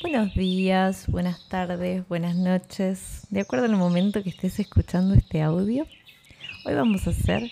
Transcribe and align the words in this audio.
Buenos 0.00 0.32
días, 0.34 1.06
buenas 1.08 1.48
tardes, 1.48 2.06
buenas 2.06 2.36
noches. 2.36 3.26
De 3.30 3.40
acuerdo 3.40 3.64
al 3.64 3.74
momento 3.74 4.22
que 4.22 4.28
estés 4.28 4.60
escuchando 4.60 5.14
este 5.14 5.42
audio, 5.42 5.88
hoy 6.64 6.74
vamos 6.74 7.08
a 7.08 7.10
hacer 7.10 7.50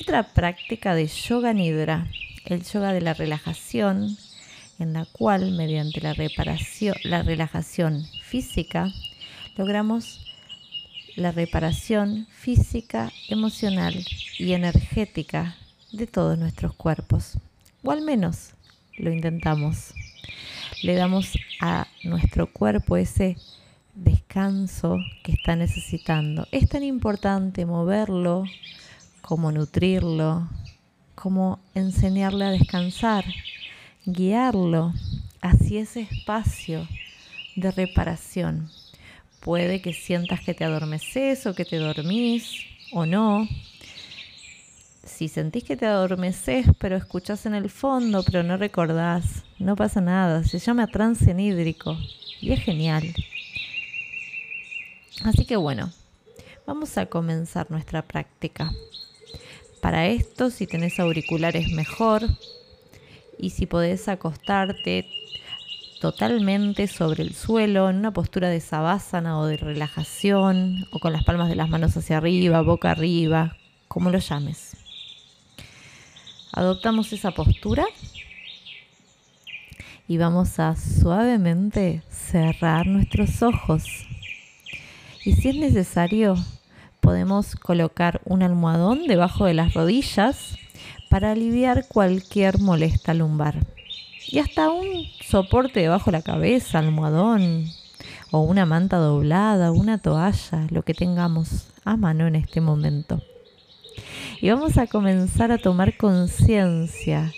otra 0.00 0.24
práctica 0.24 0.96
de 0.96 1.06
yoga 1.06 1.52
nidra, 1.52 2.08
el 2.44 2.64
yoga 2.64 2.92
de 2.92 3.02
la 3.02 3.14
relajación, 3.14 4.16
en 4.80 4.92
la 4.94 5.06
cual 5.12 5.52
mediante 5.52 6.00
la 6.00 6.12
reparación, 6.12 6.96
la 7.04 7.22
relajación 7.22 8.04
física 8.24 8.88
logramos 9.56 10.34
la 11.14 11.30
reparación 11.30 12.26
física, 12.30 13.12
emocional 13.28 13.94
y 14.38 14.54
energética 14.54 15.56
de 15.92 16.08
todos 16.08 16.36
nuestros 16.36 16.74
cuerpos. 16.74 17.38
O 17.84 17.92
al 17.92 18.02
menos 18.02 18.54
lo 18.96 19.12
intentamos. 19.12 19.94
Le 20.82 20.94
damos 20.94 21.36
a 21.60 21.86
nuestro 22.04 22.52
cuerpo 22.52 22.96
ese 22.96 23.36
descanso 23.94 24.98
que 25.22 25.32
está 25.32 25.56
necesitando. 25.56 26.46
Es 26.52 26.68
tan 26.68 26.84
importante 26.84 27.66
moverlo 27.66 28.44
como 29.20 29.50
nutrirlo, 29.50 30.48
como 31.14 31.58
enseñarle 31.74 32.44
a 32.44 32.50
descansar, 32.50 33.24
guiarlo 34.06 34.94
hacia 35.40 35.80
ese 35.80 36.02
espacio 36.02 36.86
de 37.56 37.70
reparación. 37.72 38.70
Puede 39.40 39.82
que 39.82 39.92
sientas 39.92 40.40
que 40.40 40.54
te 40.54 40.64
adormeces 40.64 41.46
o 41.46 41.54
que 41.54 41.64
te 41.64 41.76
dormís 41.76 42.64
o 42.92 43.04
no. 43.04 43.48
Si 45.18 45.26
sentís 45.26 45.64
que 45.64 45.76
te 45.76 45.84
adormeces 45.84 46.64
pero 46.78 46.94
escuchás 46.94 47.44
en 47.44 47.56
el 47.56 47.70
fondo 47.70 48.22
pero 48.22 48.44
no 48.44 48.56
recordás, 48.56 49.42
no 49.58 49.74
pasa 49.74 50.00
nada. 50.00 50.44
Se 50.44 50.60
llama 50.60 50.86
trance 50.86 51.34
nídrico 51.34 51.98
y 52.40 52.52
es 52.52 52.60
genial. 52.60 53.12
Así 55.24 55.44
que 55.44 55.56
bueno, 55.56 55.90
vamos 56.68 56.96
a 56.98 57.06
comenzar 57.06 57.68
nuestra 57.68 58.02
práctica. 58.02 58.70
Para 59.82 60.06
esto, 60.06 60.50
si 60.50 60.68
tenés 60.68 61.00
auriculares 61.00 61.72
mejor 61.72 62.22
y 63.40 63.50
si 63.50 63.66
podés 63.66 64.06
acostarte 64.06 65.08
totalmente 66.00 66.86
sobre 66.86 67.24
el 67.24 67.34
suelo, 67.34 67.90
en 67.90 67.96
una 67.96 68.12
postura 68.12 68.50
de 68.50 68.60
sabásana 68.60 69.40
o 69.40 69.46
de 69.46 69.56
relajación, 69.56 70.86
o 70.92 71.00
con 71.00 71.12
las 71.12 71.24
palmas 71.24 71.48
de 71.48 71.56
las 71.56 71.68
manos 71.68 71.96
hacia 71.96 72.18
arriba, 72.18 72.62
boca 72.62 72.92
arriba, 72.92 73.56
como 73.88 74.10
lo 74.10 74.20
llames. 74.20 74.77
Adoptamos 76.58 77.12
esa 77.12 77.30
postura 77.30 77.86
y 80.08 80.18
vamos 80.18 80.58
a 80.58 80.74
suavemente 80.74 82.02
cerrar 82.10 82.88
nuestros 82.88 83.44
ojos. 83.44 83.84
Y 85.24 85.34
si 85.34 85.50
es 85.50 85.54
necesario, 85.54 86.34
podemos 86.98 87.54
colocar 87.54 88.20
un 88.24 88.42
almohadón 88.42 89.06
debajo 89.06 89.44
de 89.44 89.54
las 89.54 89.72
rodillas 89.74 90.58
para 91.08 91.30
aliviar 91.30 91.86
cualquier 91.86 92.58
molesta 92.58 93.14
lumbar 93.14 93.64
y 94.26 94.40
hasta 94.40 94.68
un 94.68 95.04
soporte 95.24 95.78
debajo 95.78 96.10
de 96.10 96.18
la 96.18 96.24
cabeza, 96.24 96.80
almohadón 96.80 97.66
o 98.32 98.40
una 98.40 98.66
manta 98.66 98.96
doblada, 98.96 99.70
una 99.70 99.98
toalla, 99.98 100.66
lo 100.70 100.82
que 100.82 100.94
tengamos 100.94 101.68
a 101.84 101.96
mano 101.96 102.26
en 102.26 102.34
este 102.34 102.60
momento. 102.60 103.22
Y 104.40 104.50
vamos 104.50 104.78
a 104.78 104.86
comenzar 104.86 105.50
a 105.50 105.58
tomar 105.58 105.96
conciencia 105.96 107.32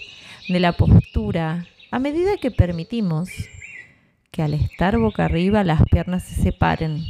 de 0.49 0.61
la 0.61 0.73
postura 0.73 1.67
a 1.91 1.99
medida 1.99 2.37
que 2.37 2.51
permitimos 2.51 3.31
que 4.31 4.43
al 4.43 4.53
estar 4.53 4.99
boca 4.99 5.25
arriba 5.25 5.65
las 5.65 5.83
piernas 5.91 6.25
se 6.25 6.43
separen, 6.43 7.03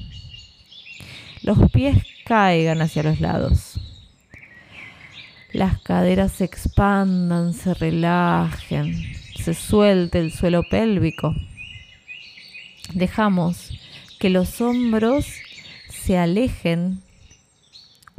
los 1.42 1.70
pies 1.72 2.06
caigan 2.24 2.80
hacia 2.82 3.02
los 3.02 3.20
lados, 3.20 3.80
las 5.52 5.80
caderas 5.82 6.32
se 6.32 6.44
expandan, 6.44 7.52
se 7.52 7.74
relajen, 7.74 8.94
se 9.42 9.54
suelte 9.54 10.20
el 10.20 10.30
suelo 10.30 10.62
pélvico. 10.70 11.34
Dejamos 12.94 13.70
que 14.20 14.30
los 14.30 14.60
hombros 14.60 15.26
se 15.88 16.16
alejen 16.16 17.02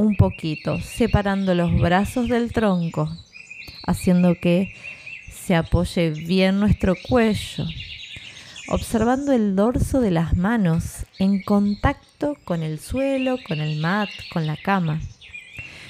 un 0.02 0.16
poquito, 0.16 0.80
separando 0.80 1.54
los 1.54 1.80
brazos 1.80 2.28
del 2.28 2.52
tronco, 2.52 3.16
haciendo 3.86 4.34
que 4.34 4.74
se 5.32 5.56
apoye 5.56 6.10
bien 6.10 6.60
nuestro 6.60 6.96
cuello, 7.08 7.66
observando 8.70 9.32
el 9.32 9.56
dorso 9.56 10.02
de 10.02 10.10
las 10.10 10.36
manos 10.36 11.06
en 11.20 11.44
contacto 11.44 12.36
con 12.46 12.64
el 12.64 12.80
suelo, 12.80 13.38
con 13.48 13.60
el 13.60 13.80
mat, 13.80 14.10
con 14.34 14.48
la 14.48 14.58
cama, 14.58 15.00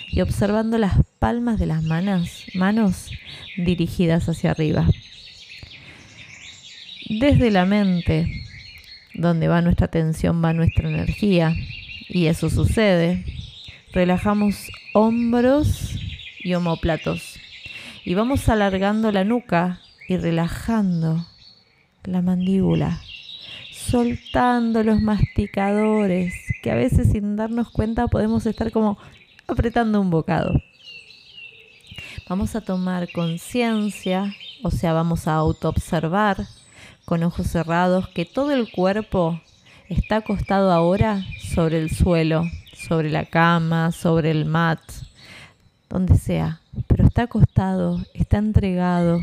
y 0.10 0.20
observando 0.20 0.78
las 0.78 0.98
palmas 1.20 1.58
de 1.58 1.68
las 1.68 1.82
manos, 1.82 2.46
manos 2.54 3.12
dirigidas 3.56 4.28
hacia 4.28 4.52
arriba. 4.52 4.90
Desde 7.08 7.50
la 7.50 7.66
mente, 7.66 8.44
donde 9.14 9.48
va 9.48 9.62
nuestra 9.62 9.86
atención, 9.86 10.44
va 10.44 10.52
nuestra 10.52 10.90
energía, 10.90 11.56
y 12.10 12.26
eso 12.26 12.50
sucede, 12.50 13.24
relajamos 13.94 14.72
hombros 14.94 15.96
y 16.40 16.54
omóplatos, 16.54 17.40
y 18.04 18.16
vamos 18.16 18.50
alargando 18.50 19.12
la 19.12 19.24
nuca 19.24 19.82
y 20.08 20.18
relajando 20.18 21.26
la 22.04 22.22
mandíbula, 22.22 23.02
soltando 23.72 24.84
los 24.84 25.02
masticadores, 25.02 26.34
que 26.64 26.72
a 26.72 26.76
veces 26.76 27.12
sin 27.12 27.36
darnos 27.36 27.70
cuenta 27.70 28.08
podemos 28.08 28.46
estar 28.46 28.72
como 28.72 28.98
apretando 29.48 30.02
un 30.02 30.10
bocado. 30.10 30.54
Vamos 32.28 32.56
a 32.56 32.62
tomar 32.62 33.12
conciencia, 33.12 34.34
o 34.64 34.72
sea, 34.72 34.94
vamos 34.94 35.28
a 35.28 35.34
autoobservar 35.34 36.48
con 37.06 37.24
ojos 37.24 37.48
cerrados, 37.48 38.08
que 38.10 38.26
todo 38.26 38.52
el 38.52 38.72
cuerpo 38.72 39.42
está 39.90 40.18
acostado 40.18 40.72
ahora 40.72 41.26
sobre 41.54 41.80
el 41.80 41.90
suelo, 41.90 42.46
sobre 42.88 43.10
la 43.10 43.26
cama, 43.26 43.92
sobre 43.92 44.32
el 44.32 44.46
mat, 44.46 44.82
donde 45.90 46.18
sea, 46.18 46.62
pero 46.88 47.06
está 47.06 47.24
acostado, 47.24 48.04
está 48.14 48.38
entregado. 48.38 49.20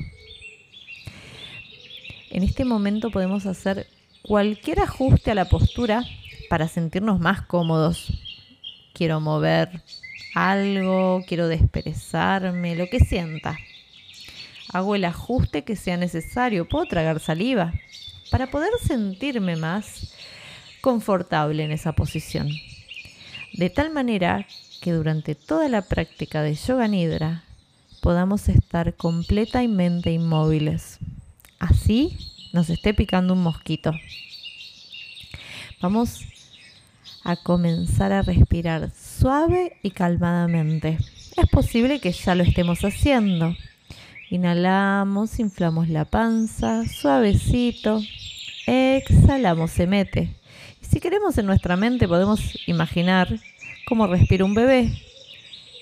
En 2.30 2.42
este 2.42 2.64
momento 2.64 3.10
podemos 3.10 3.46
hacer 3.46 3.86
cualquier 4.22 4.80
ajuste 4.80 5.30
a 5.30 5.34
la 5.34 5.46
postura 5.46 6.04
para 6.48 6.68
sentirnos 6.68 7.20
más 7.20 7.42
cómodos. 7.42 8.12
Quiero 8.92 9.20
mover 9.20 9.82
algo, 10.34 11.22
quiero 11.26 11.48
desperezarme, 11.48 12.76
lo 12.76 12.86
que 12.88 13.00
sienta 13.00 13.58
hago 14.72 14.94
el 14.94 15.04
ajuste 15.04 15.64
que 15.64 15.76
sea 15.76 15.96
necesario, 15.96 16.68
puedo 16.68 16.86
tragar 16.86 17.20
saliva 17.20 17.72
para 18.30 18.50
poder 18.50 18.70
sentirme 18.82 19.56
más 19.56 20.14
confortable 20.80 21.64
en 21.64 21.72
esa 21.72 21.92
posición. 21.92 22.48
De 23.58 23.70
tal 23.70 23.90
manera 23.90 24.46
que 24.80 24.92
durante 24.92 25.34
toda 25.34 25.68
la 25.68 25.82
práctica 25.82 26.42
de 26.42 26.54
yoga 26.54 26.86
nidra 26.86 27.42
podamos 28.00 28.48
estar 28.48 28.94
completamente 28.94 30.12
inmóviles. 30.12 31.00
Así 31.58 32.16
nos 32.52 32.70
esté 32.70 32.94
picando 32.94 33.34
un 33.34 33.42
mosquito. 33.42 33.90
Vamos 35.82 36.20
a 37.24 37.34
comenzar 37.34 38.12
a 38.12 38.22
respirar 38.22 38.92
suave 38.94 39.76
y 39.82 39.90
calmadamente. 39.90 40.96
Es 41.36 41.48
posible 41.50 41.98
que 41.98 42.12
ya 42.12 42.36
lo 42.36 42.44
estemos 42.44 42.84
haciendo. 42.84 43.56
Inhalamos, 44.30 45.40
inflamos 45.40 45.88
la 45.88 46.04
panza, 46.04 46.86
suavecito. 46.86 48.00
Exhalamos, 48.68 49.72
se 49.72 49.88
mete. 49.88 50.37
Si 50.90 51.00
queremos 51.00 51.36
en 51.36 51.44
nuestra 51.44 51.76
mente 51.76 52.08
podemos 52.08 52.40
imaginar 52.66 53.28
cómo 53.86 54.06
respira 54.06 54.46
un 54.46 54.54
bebé. 54.54 54.90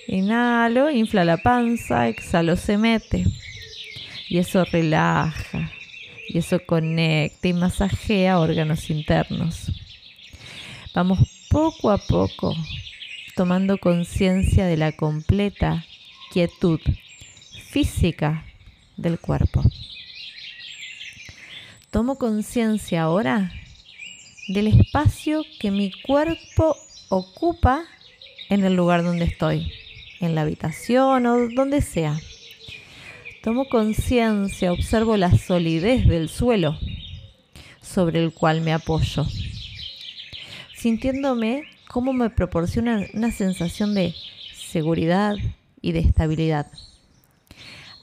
Inhalo, 0.09 0.91
infla 0.91 1.25
la 1.25 1.37
panza, 1.37 2.09
exhalo, 2.09 2.57
se 2.57 2.77
mete. 2.77 3.25
Y 4.29 4.39
eso 4.39 4.65
relaja. 4.65 5.71
Y 6.29 6.39
eso 6.39 6.59
conecta 6.67 7.47
y 7.47 7.53
masajea 7.53 8.41
órganos 8.41 8.91
internos. 8.91 9.71
Vamos 10.93 11.21
poco 11.51 11.93
a 11.93 11.99
poco 11.99 12.57
tomando 13.37 13.79
conciencia 13.79 14.67
de 14.67 14.77
la 14.77 14.91
completa 14.91 15.85
quietud 16.33 16.81
física 17.71 18.45
del 18.97 19.21
cuerpo. 19.21 19.63
Tomo 21.91 22.19
conciencia 22.19 23.03
ahora 23.03 23.53
del 24.49 24.69
espacio 24.69 25.43
que 25.59 25.71
mi 25.71 25.91
cuerpo 25.91 26.77
ocupa 27.09 27.85
en 28.49 28.65
el 28.65 28.75
lugar 28.75 29.03
donde 29.03 29.25
estoy, 29.25 29.73
en 30.21 30.35
la 30.35 30.43
habitación 30.43 31.27
o 31.27 31.49
donde 31.49 31.83
sea. 31.83 32.19
Tomo 33.43 33.69
conciencia, 33.69 34.73
observo 34.73 35.17
la 35.17 35.37
solidez 35.37 36.07
del 36.07 36.29
suelo, 36.29 36.79
sobre 37.81 38.23
el 38.23 38.33
cual 38.33 38.61
me 38.61 38.73
apoyo, 38.73 39.25
sintiéndome 40.75 41.63
como 41.89 42.13
me 42.13 42.31
proporciona 42.31 43.07
una 43.15 43.31
sensación 43.31 43.95
de 43.95 44.15
seguridad 44.55 45.37
y 45.81 45.93
de 45.93 46.01
estabilidad. 46.01 46.67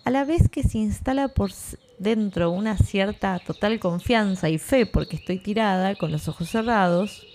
A 0.05 0.11
la 0.11 0.25
vez 0.25 0.49
que 0.49 0.63
se 0.63 0.79
instala 0.79 1.29
por 1.29 1.51
dentro 1.97 2.51
una 2.51 2.77
cierta 2.77 3.39
total 3.39 3.79
confianza 3.79 4.49
y 4.49 4.57
fe 4.57 4.85
porque 4.85 5.15
estoy 5.15 5.39
tirada 5.39 5.95
con 5.95 6.11
los 6.11 6.27
ojos 6.27 6.49
cerrados 6.49 7.25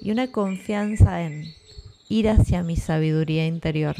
y 0.00 0.12
una 0.12 0.32
confianza 0.32 1.22
en 1.22 1.54
ir 2.08 2.30
hacia 2.30 2.62
mi 2.62 2.76
sabiduría 2.76 3.46
interior, 3.46 3.96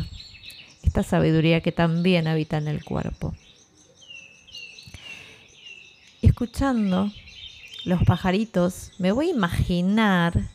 esta 0.82 1.02
sabiduría 1.02 1.60
que 1.60 1.72
también 1.72 2.26
habita 2.26 2.56
en 2.56 2.68
el 2.68 2.82
cuerpo. 2.82 3.34
Escuchando 6.22 7.12
los 7.84 8.02
pajaritos, 8.04 8.92
me 8.98 9.12
voy 9.12 9.28
a 9.28 9.34
imaginar 9.34 10.48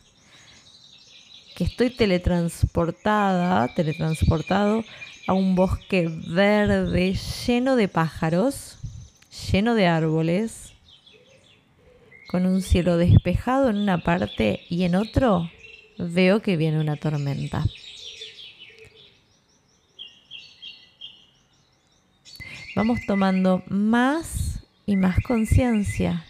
que 1.54 1.62
estoy 1.62 1.90
teletransportada, 1.90 3.72
teletransportado 3.72 4.84
a 5.26 5.32
un 5.32 5.54
bosque 5.54 6.08
verde 6.08 7.14
lleno 7.46 7.76
de 7.76 7.88
pájaros, 7.88 8.78
lleno 9.52 9.74
de 9.74 9.86
árboles, 9.86 10.72
con 12.28 12.46
un 12.46 12.62
cielo 12.62 12.96
despejado 12.96 13.70
en 13.70 13.76
una 13.76 13.98
parte 13.98 14.60
y 14.68 14.84
en 14.84 14.94
otro 14.94 15.50
veo 15.98 16.42
que 16.42 16.56
viene 16.56 16.80
una 16.80 16.96
tormenta. 16.96 17.64
Vamos 22.74 23.00
tomando 23.06 23.62
más 23.68 24.60
y 24.84 24.96
más 24.96 25.18
conciencia 25.20 26.24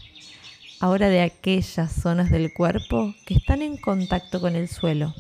ahora 0.81 1.08
de 1.08 1.22
aquellas 1.22 1.92
zonas 1.92 2.31
del 2.31 2.52
cuerpo 2.52 3.14
que 3.26 3.34
están 3.34 3.62
en 3.62 3.76
contacto 3.76 4.40
con 4.40 4.54
el 4.54 4.69
suelo. 4.69 5.14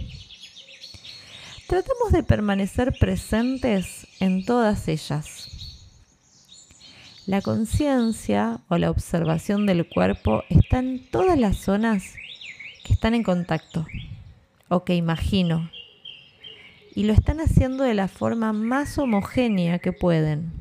Tratamos 1.66 2.12
de 2.12 2.22
permanecer 2.22 2.94
presentes 2.96 4.06
en 4.20 4.44
todas 4.44 4.86
ellas. 4.86 5.48
La 7.26 7.42
conciencia 7.42 8.60
o 8.68 8.78
la 8.78 8.88
observación 8.88 9.66
del 9.66 9.88
cuerpo 9.88 10.44
está 10.48 10.78
en 10.78 11.10
todas 11.10 11.36
las 11.36 11.56
zonas 11.56 12.14
que 12.84 12.92
están 12.92 13.14
en 13.14 13.24
contacto 13.24 13.84
o 14.68 14.84
que 14.84 14.94
imagino. 14.94 15.68
Y 16.94 17.02
lo 17.02 17.12
están 17.12 17.40
haciendo 17.40 17.82
de 17.82 17.94
la 17.94 18.06
forma 18.06 18.52
más 18.52 18.96
homogénea 18.96 19.80
que 19.80 19.92
pueden. 19.92 20.52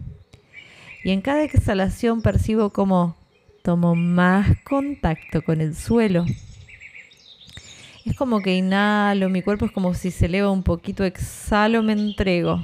Y 1.04 1.12
en 1.12 1.22
cada 1.22 1.44
exhalación 1.44 2.24
percibo 2.24 2.72
como 2.72 3.16
tomo 3.62 3.94
más 3.94 4.58
contacto 4.64 5.44
con 5.44 5.62
el 5.62 5.76
suelo. 5.76 6.26
Es 8.06 8.16
como 8.16 8.42
que 8.42 8.56
inhalo, 8.56 9.30
mi 9.30 9.42
cuerpo 9.42 9.66
es 9.66 9.72
como 9.72 9.94
si 9.94 10.12
se 10.12 10.28
eleva 10.28 10.52
un 10.52 10.64
poquito, 10.64 11.04
exhalo, 11.04 11.84
me 11.84 11.94
entrego. 11.94 12.64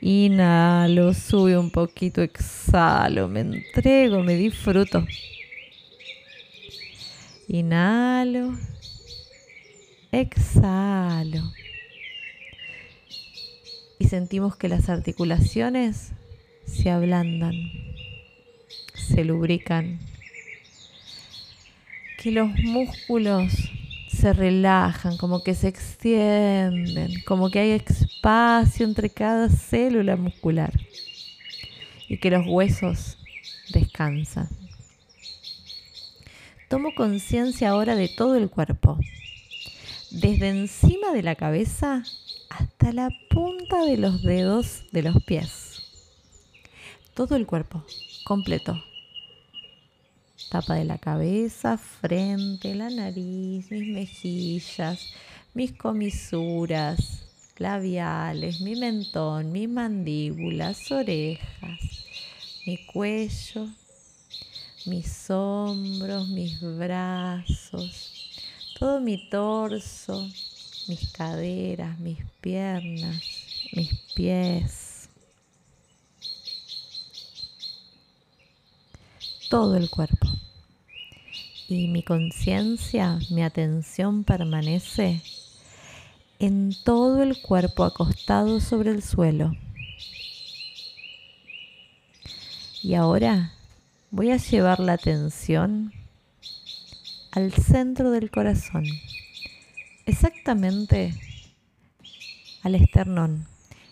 Inhalo, 0.00 1.14
sube 1.14 1.56
un 1.56 1.70
poquito, 1.70 2.22
exhalo, 2.22 3.28
me 3.28 3.40
entrego, 3.40 4.22
me 4.22 4.34
disfruto. 4.34 5.06
Inhalo, 7.46 8.56
exhalo. 10.10 11.42
Y 13.98 14.08
sentimos 14.08 14.56
que 14.56 14.68
las 14.68 14.88
articulaciones 14.88 16.12
se 16.64 16.90
ablandan 16.90 17.54
se 19.12 19.24
lubrican, 19.24 19.98
que 22.18 22.30
los 22.30 22.48
músculos 22.62 23.52
se 24.12 24.32
relajan, 24.32 25.16
como 25.16 25.42
que 25.42 25.54
se 25.54 25.68
extienden, 25.68 27.22
como 27.26 27.50
que 27.50 27.58
hay 27.58 27.70
espacio 27.70 28.86
entre 28.86 29.10
cada 29.10 29.48
célula 29.48 30.16
muscular 30.16 30.72
y 32.08 32.18
que 32.18 32.30
los 32.30 32.46
huesos 32.46 33.18
descansan. 33.72 34.48
Tomo 36.68 36.94
conciencia 36.94 37.70
ahora 37.70 37.96
de 37.96 38.08
todo 38.08 38.36
el 38.36 38.48
cuerpo, 38.48 38.98
desde 40.10 40.50
encima 40.50 41.12
de 41.12 41.22
la 41.22 41.34
cabeza 41.34 42.04
hasta 42.50 42.92
la 42.92 43.08
punta 43.30 43.84
de 43.84 43.96
los 43.96 44.22
dedos 44.22 44.84
de 44.92 45.02
los 45.02 45.22
pies. 45.24 45.82
Todo 47.14 47.36
el 47.36 47.46
cuerpo 47.46 47.84
completo 48.24 48.82
tapa 50.52 50.74
de 50.74 50.84
la 50.84 50.98
cabeza, 50.98 51.78
frente, 51.78 52.74
la 52.74 52.90
nariz, 52.90 53.70
mis 53.70 53.88
mejillas, 53.88 55.14
mis 55.54 55.72
comisuras, 55.72 57.24
labiales, 57.56 58.60
mi 58.60 58.76
mentón, 58.76 59.50
mis 59.50 59.66
mandíbulas, 59.66 60.92
orejas, 60.92 61.80
mi 62.66 62.76
cuello, 62.84 63.66
mis 64.84 65.30
hombros, 65.30 66.28
mis 66.28 66.60
brazos, 66.60 68.12
todo 68.78 69.00
mi 69.00 69.30
torso, 69.30 70.28
mis 70.86 71.12
caderas, 71.12 71.98
mis 71.98 72.18
piernas, 72.42 73.22
mis 73.72 73.94
pies 74.14 74.92
todo 79.52 79.76
el 79.76 79.90
cuerpo. 79.90 80.41
Y 81.74 81.88
mi 81.88 82.02
conciencia, 82.02 83.18
mi 83.30 83.42
atención 83.42 84.24
permanece 84.24 85.22
en 86.38 86.76
todo 86.84 87.22
el 87.22 87.40
cuerpo 87.40 87.84
acostado 87.84 88.60
sobre 88.60 88.90
el 88.90 89.02
suelo. 89.02 89.56
Y 92.82 92.92
ahora 92.92 93.54
voy 94.10 94.32
a 94.32 94.36
llevar 94.36 94.80
la 94.80 94.92
atención 94.92 95.94
al 97.30 97.54
centro 97.54 98.10
del 98.10 98.30
corazón, 98.30 98.84
exactamente 100.04 101.14
al 102.62 102.74
esternón. 102.74 103.46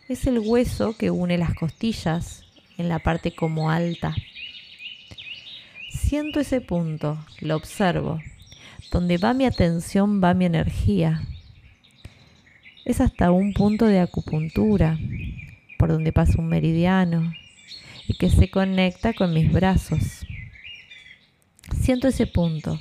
Es 0.06 0.26
el 0.26 0.38
hueso 0.38 0.98
que 0.98 1.10
une 1.10 1.38
las 1.38 1.54
costillas 1.54 2.44
en 2.76 2.90
la 2.90 2.98
parte 2.98 3.34
como 3.34 3.70
alta 3.70 4.14
siento 5.90 6.40
ese 6.40 6.60
punto, 6.60 7.18
lo 7.40 7.56
observo. 7.56 8.20
Donde 8.90 9.18
va 9.18 9.34
mi 9.34 9.44
atención 9.44 10.22
va 10.22 10.34
mi 10.34 10.46
energía. 10.46 11.22
Es 12.84 13.00
hasta 13.00 13.30
un 13.30 13.52
punto 13.52 13.84
de 13.86 14.00
acupuntura, 14.00 14.98
por 15.78 15.90
donde 15.90 16.12
pasa 16.12 16.34
un 16.38 16.48
meridiano 16.48 17.32
y 18.08 18.14
que 18.14 18.30
se 18.30 18.50
conecta 18.50 19.12
con 19.12 19.32
mis 19.32 19.52
brazos. 19.52 20.26
Siento 21.80 22.08
ese 22.08 22.26
punto, 22.26 22.80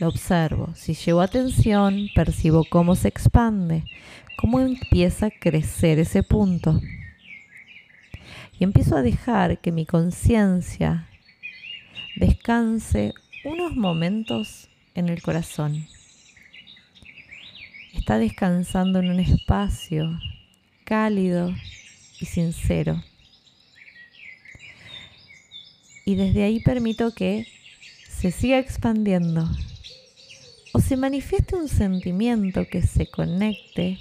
lo 0.00 0.08
observo. 0.08 0.72
Si 0.74 0.94
llevo 0.94 1.20
atención, 1.20 2.08
percibo 2.14 2.64
cómo 2.64 2.96
se 2.96 3.08
expande, 3.08 3.84
cómo 4.36 4.60
empieza 4.60 5.26
a 5.26 5.30
crecer 5.30 5.98
ese 5.98 6.22
punto. 6.22 6.80
Y 8.58 8.64
empiezo 8.64 8.96
a 8.96 9.02
dejar 9.02 9.60
que 9.60 9.72
mi 9.72 9.86
conciencia 9.86 11.06
descanse 12.16 13.14
unos 13.44 13.74
momentos 13.74 14.68
en 14.94 15.08
el 15.08 15.20
corazón. 15.22 15.86
Está 17.92 18.18
descansando 18.18 19.00
en 19.00 19.10
un 19.10 19.20
espacio 19.20 20.18
cálido 20.84 21.54
y 22.20 22.26
sincero. 22.26 23.02
Y 26.04 26.16
desde 26.16 26.44
ahí 26.44 26.60
permito 26.60 27.14
que 27.14 27.46
se 28.08 28.30
siga 28.30 28.58
expandiendo 28.58 29.48
o 30.72 30.80
se 30.80 30.96
manifieste 30.96 31.56
un 31.56 31.68
sentimiento 31.68 32.66
que 32.66 32.82
se 32.82 33.06
conecte 33.06 33.98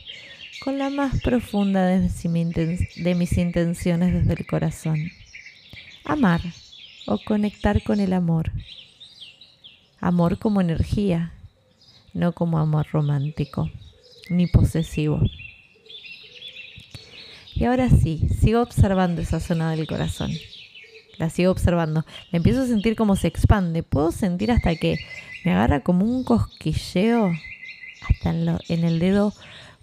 con 0.64 0.78
la 0.78 0.90
más 0.90 1.22
profunda 1.22 1.86
de 1.88 3.16
mis 3.16 3.38
intenciones 3.38 4.14
desde 4.14 4.34
el 4.34 4.46
corazón. 4.46 5.12
Amar 6.04 6.42
o 7.06 7.20
conectar 7.26 7.84
con 7.84 8.00
el 8.00 8.14
amor. 8.14 8.52
Amor 10.00 10.38
como 10.38 10.62
energía, 10.62 11.34
no 12.14 12.34
como 12.34 12.60
amor 12.60 12.88
romántico 12.92 13.70
ni 14.30 14.48
posesivo. 14.48 15.22
Y 17.56 17.66
ahora 17.66 17.90
sí, 17.90 18.28
sigo 18.40 18.62
observando 18.62 19.22
esa 19.22 19.40
zona 19.40 19.72
del 19.72 19.88
corazón. 19.88 20.32
La 21.18 21.30
sigo 21.30 21.52
observando. 21.52 22.06
La 22.32 22.38
empiezo 22.38 22.62
a 22.62 22.68
sentir 22.68 22.96
como 22.96 23.16
se 23.16 23.28
expande. 23.28 23.84
Puedo 23.84 24.12
sentir 24.12 24.52
hasta 24.52 24.76
que 24.76 24.98
me 25.46 25.52
agarra 25.52 25.82
como 25.82 26.06
un 26.06 26.24
cosquilleo 26.24 27.32
hasta 28.10 28.32
en, 28.32 28.58
en 28.70 28.84
el 28.84 29.00
dedo 29.00 29.34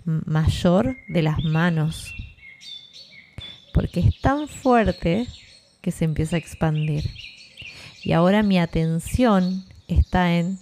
mayor 0.05 0.97
de 1.09 1.23
las 1.23 1.45
manos. 1.45 2.13
Porque 3.73 4.01
es 4.01 4.21
tan 4.21 4.49
fuerte 4.49 5.29
que 5.81 5.91
se 5.91 6.05
empieza 6.05 6.37
a 6.37 6.39
expandir. 6.39 7.11
Y 8.03 8.13
ahora 8.13 8.43
mi 8.43 8.59
atención 8.59 9.65
está 9.89 10.37
en 10.37 10.59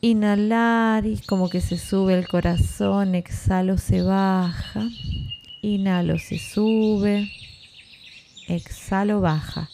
inhalar 0.00 1.06
y 1.06 1.18
como 1.20 1.48
que 1.48 1.60
se 1.60 1.78
sube 1.78 2.14
el 2.14 2.28
corazón, 2.28 3.14
exhalo, 3.14 3.78
se 3.78 4.02
baja, 4.02 4.88
inhalo, 5.62 6.18
se 6.18 6.38
sube, 6.38 7.30
exhalo, 8.48 9.20
baja. 9.20 9.70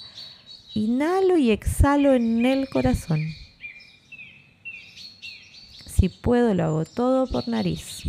Inhalo 0.72 1.36
y 1.36 1.50
exhalo 1.50 2.14
en 2.14 2.46
el 2.46 2.68
corazón. 2.68 3.20
Si 5.86 6.08
puedo, 6.08 6.54
lo 6.54 6.64
hago 6.64 6.84
todo 6.84 7.26
por 7.26 7.48
nariz. 7.48 8.04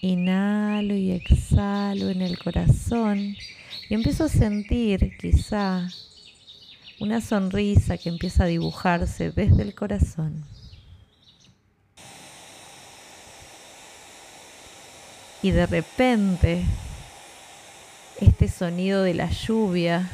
Inhalo 0.00 0.94
y 0.94 1.10
exhalo 1.10 2.10
en 2.10 2.22
el 2.22 2.38
corazón 2.38 3.36
y 3.88 3.94
empiezo 3.94 4.24
a 4.24 4.28
sentir 4.28 5.16
quizá 5.18 5.88
una 7.00 7.20
sonrisa 7.20 7.98
que 7.98 8.08
empieza 8.08 8.44
a 8.44 8.48
dibujarse 8.48 9.30
desde 9.30 9.62
el 9.62 9.74
corazón. 9.74 10.44
Y 15.42 15.50
de 15.50 15.66
repente 15.66 16.64
este 18.20 18.48
sonido 18.48 19.02
de 19.02 19.14
la 19.14 19.30
lluvia 19.30 20.10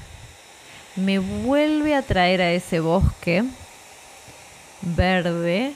me 0.97 1.19
vuelve 1.19 1.95
a 1.95 2.03
traer 2.03 2.43
a 2.43 2.53
ese 2.53 2.81
bosque 2.81 3.45
verde, 4.83 5.75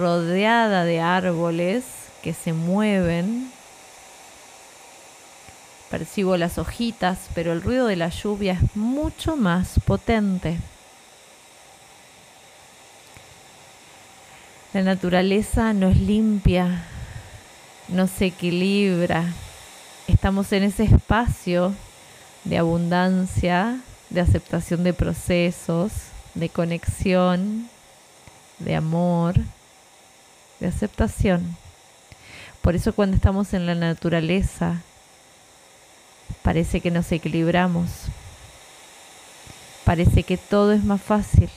rodeada 0.00 0.84
de 0.84 1.00
árboles 1.00 1.84
que 2.22 2.32
se 2.32 2.54
mueven. 2.54 3.52
Percibo 5.90 6.36
las 6.36 6.56
hojitas, 6.56 7.18
pero 7.34 7.52
el 7.52 7.62
ruido 7.62 7.86
de 7.86 7.96
la 7.96 8.08
lluvia 8.08 8.54
es 8.54 8.76
mucho 8.76 9.36
más 9.36 9.78
potente. 9.84 10.56
La 14.72 14.82
naturaleza 14.82 15.72
nos 15.74 15.96
limpia, 15.96 16.84
nos 17.88 18.22
equilibra. 18.22 19.24
Estamos 20.06 20.50
en 20.52 20.62
ese 20.62 20.84
espacio 20.84 21.74
de 22.44 22.56
abundancia, 22.56 23.80
de 24.08 24.20
aceptación 24.20 24.82
de 24.82 24.94
procesos, 24.94 25.92
de 26.34 26.48
conexión, 26.48 27.68
de 28.60 28.76
amor, 28.76 29.34
de 30.60 30.68
aceptación. 30.68 31.56
Por 32.62 32.74
eso 32.74 32.94
cuando 32.94 33.16
estamos 33.16 33.54
en 33.54 33.66
la 33.66 33.74
naturaleza, 33.74 34.82
parece 36.42 36.80
que 36.80 36.90
nos 36.90 37.10
equilibramos. 37.10 37.88
Parece 39.84 40.22
que 40.22 40.36
todo 40.36 40.72
es 40.72 40.84
más 40.84 41.00
fácil. 41.00 41.50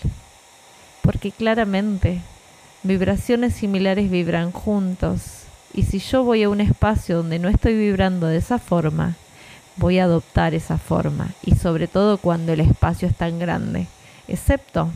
Porque 1.02 1.32
claramente 1.32 2.22
vibraciones 2.84 3.54
similares 3.54 4.10
vibran 4.10 4.52
juntos. 4.52 5.44
Y 5.74 5.84
si 5.84 6.00
yo 6.00 6.24
voy 6.24 6.44
a 6.44 6.50
un 6.50 6.62
espacio 6.62 7.18
donde 7.18 7.40
no 7.40 7.50
estoy 7.50 7.76
vibrando 7.76 8.28
de 8.28 8.38
esa 8.38 8.60
forma, 8.60 9.16
voy 9.76 10.00
a 10.00 10.04
adoptar 10.06 10.54
esa 10.54 10.78
forma 10.78 11.32
y 11.44 11.56
sobre 11.56 11.88
todo 11.88 12.18
cuando 12.18 12.54
el 12.54 12.60
espacio 12.60 13.08
es 13.08 13.16
tan 13.16 13.40
grande, 13.40 13.88
excepto 14.28 14.90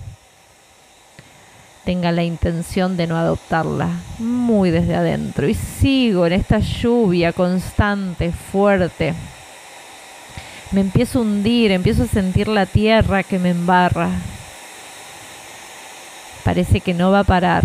tenga 1.87 2.11
la 2.11 2.25
intención 2.25 2.97
de 2.97 3.07
no 3.07 3.15
adoptarla 3.15 3.87
muy 4.19 4.71
desde 4.71 4.93
adentro 4.93 5.47
y 5.47 5.53
sigo 5.53 6.27
en 6.27 6.33
esta 6.33 6.59
lluvia 6.59 7.31
constante, 7.31 8.33
fuerte. 8.33 9.13
Me 10.73 10.81
empiezo 10.81 11.19
a 11.19 11.21
hundir, 11.21 11.71
empiezo 11.71 12.03
a 12.03 12.07
sentir 12.07 12.49
la 12.49 12.65
tierra 12.65 13.23
que 13.23 13.39
me 13.39 13.51
embarra. 13.51 14.09
Parece 16.43 16.81
que 16.81 16.93
no 16.93 17.09
va 17.09 17.19
a 17.19 17.23
parar, 17.23 17.63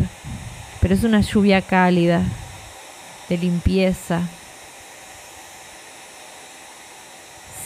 pero 0.81 0.95
es 0.95 1.03
una 1.03 1.21
lluvia 1.21 1.61
cálida, 1.61 2.23
de 3.29 3.39
limpieza, 3.39 4.21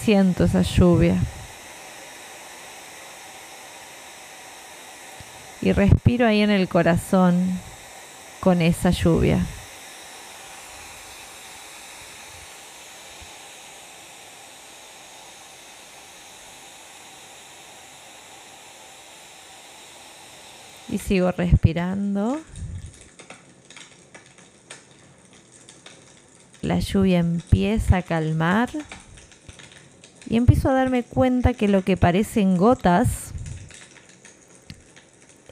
siento 0.02 0.44
esa 0.44 0.62
lluvia. 0.62 1.16
Y 5.62 5.72
respiro 5.72 6.26
ahí 6.26 6.42
en 6.42 6.50
el 6.50 6.68
corazón 6.68 7.58
con 8.40 8.62
esa 8.62 8.90
lluvia. 8.90 9.44
Y 20.88 20.98
sigo 20.98 21.32
respirando. 21.32 22.40
La 26.62 26.78
lluvia 26.78 27.18
empieza 27.18 27.98
a 27.98 28.02
calmar 28.02 28.70
y 30.28 30.36
empiezo 30.36 30.68
a 30.68 30.74
darme 30.74 31.02
cuenta 31.02 31.54
que 31.54 31.68
lo 31.68 31.82
que 31.82 31.96
parecen 31.96 32.56
gotas 32.56 33.32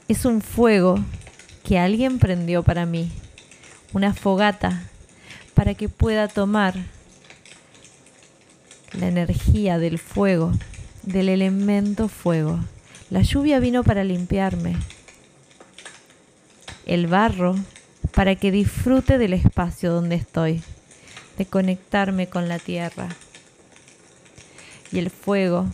es 0.07 0.25
un 0.25 0.41
fuego 0.41 0.99
que 1.63 1.79
alguien 1.79 2.19
prendió 2.19 2.61
para 2.63 2.85
mí, 2.85 3.11
una 3.93 4.13
fogata 4.13 4.83
para 5.55 5.73
que 5.73 5.89
pueda 5.89 6.27
tomar 6.27 6.75
la 8.93 9.07
energía 9.07 9.79
del 9.79 9.97
fuego, 9.97 10.51
del 11.03 11.29
elemento 11.29 12.07
fuego. 12.07 12.59
La 13.09 13.21
lluvia 13.21 13.59
vino 13.59 13.83
para 13.83 14.03
limpiarme, 14.03 14.75
el 16.85 17.07
barro 17.07 17.55
para 18.11 18.35
que 18.35 18.51
disfrute 18.51 19.17
del 19.17 19.33
espacio 19.33 19.91
donde 19.91 20.15
estoy, 20.15 20.61
de 21.37 21.45
conectarme 21.45 22.27
con 22.27 22.47
la 22.47 22.59
tierra 22.59 23.09
y 24.91 24.99
el 24.99 25.09
fuego 25.09 25.65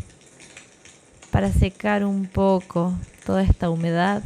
para 1.31 1.51
secar 1.51 2.03
un 2.05 2.25
poco 2.25 2.93
toda 3.31 3.43
esta 3.43 3.69
humedad 3.69 4.21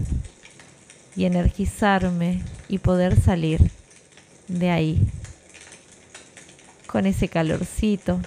y 1.15 1.25
energizarme 1.25 2.41
y 2.67 2.79
poder 2.79 3.21
salir 3.21 3.69
de 4.47 4.71
ahí 4.71 4.99
con 6.87 7.05
ese 7.05 7.27
calorcito. 7.27 8.19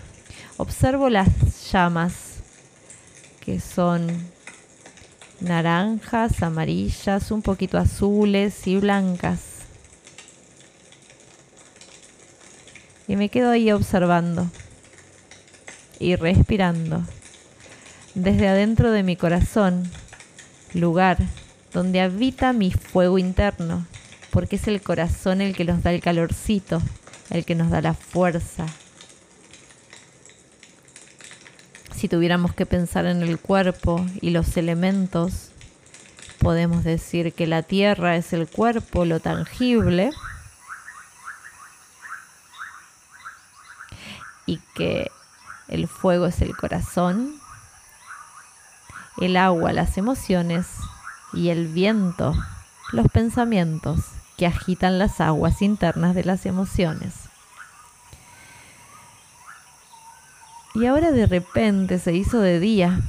Observo 0.57 1.09
las 1.09 1.73
llamas 1.73 2.37
que 3.41 3.59
son 3.59 4.07
naranjas, 5.41 6.45
amarillas, 6.45 7.33
un 7.33 7.43
poquito 7.43 7.77
azules 7.77 8.65
y 8.69 8.77
blancas. 8.77 9.41
Y 13.09 13.17
me 13.17 13.31
quedo 13.31 13.51
ahí 13.51 13.73
observando 13.73 14.49
y 15.99 16.15
respirando 16.15 17.03
desde 18.15 18.47
adentro 18.47 18.93
de 18.93 19.03
mi 19.03 19.17
corazón, 19.17 19.91
lugar 20.75 21.19
donde 21.73 22.01
habita 22.01 22.53
mi 22.53 22.71
fuego 22.71 23.19
interno, 23.19 23.87
porque 24.31 24.57
es 24.57 24.69
el 24.69 24.81
corazón 24.83 25.41
el 25.41 25.55
que 25.55 25.65
nos 25.65 25.83
da 25.83 25.93
el 25.93 26.01
calorcito, 26.01 26.83
el 27.31 27.45
que 27.45 27.55
nos 27.55 27.71
da 27.71 27.81
la 27.81 27.95
fuerza. 27.95 28.67
Si 31.95 32.09
tuviéramos 32.09 32.55
que 32.55 32.65
pensar 32.65 33.07
en 33.07 33.23
el 33.23 33.39
cuerpo 33.39 34.05
y 34.21 34.31
los 34.31 34.57
elementos, 34.57 35.51
podemos 36.39 36.85
decir 36.85 37.33
que 37.33 37.47
la 37.47 37.63
tierra 37.63 38.17
es 38.17 38.33
el 38.33 38.47
cuerpo, 38.47 39.05
lo 39.05 39.19
tangible, 39.19 40.11
y 44.47 44.61
que 44.75 45.11
el 45.69 45.89
fuego 45.89 46.27
es 46.27 46.41
el 46.41 46.57
corazón, 46.57 47.35
el 49.21 49.37
agua 49.37 49.73
las 49.73 49.99
emociones 49.99 50.67
y 51.33 51.49
el 51.49 51.69
viento 51.69 52.35
los 52.93 53.09
pensamientos 53.09 54.01
que 54.37 54.47
agitan 54.47 54.99
las 54.99 55.21
aguas 55.21 55.63
internas 55.63 56.15
de 56.15 56.25
las 56.25 56.47
emociones. 56.47 57.15
Y 60.75 60.87
ahora 60.87 61.11
de 61.11 61.27
repente 61.27 61.99
se 61.99 62.13
hizo 62.13 62.39
de 62.39 62.61
día. 62.61 63.01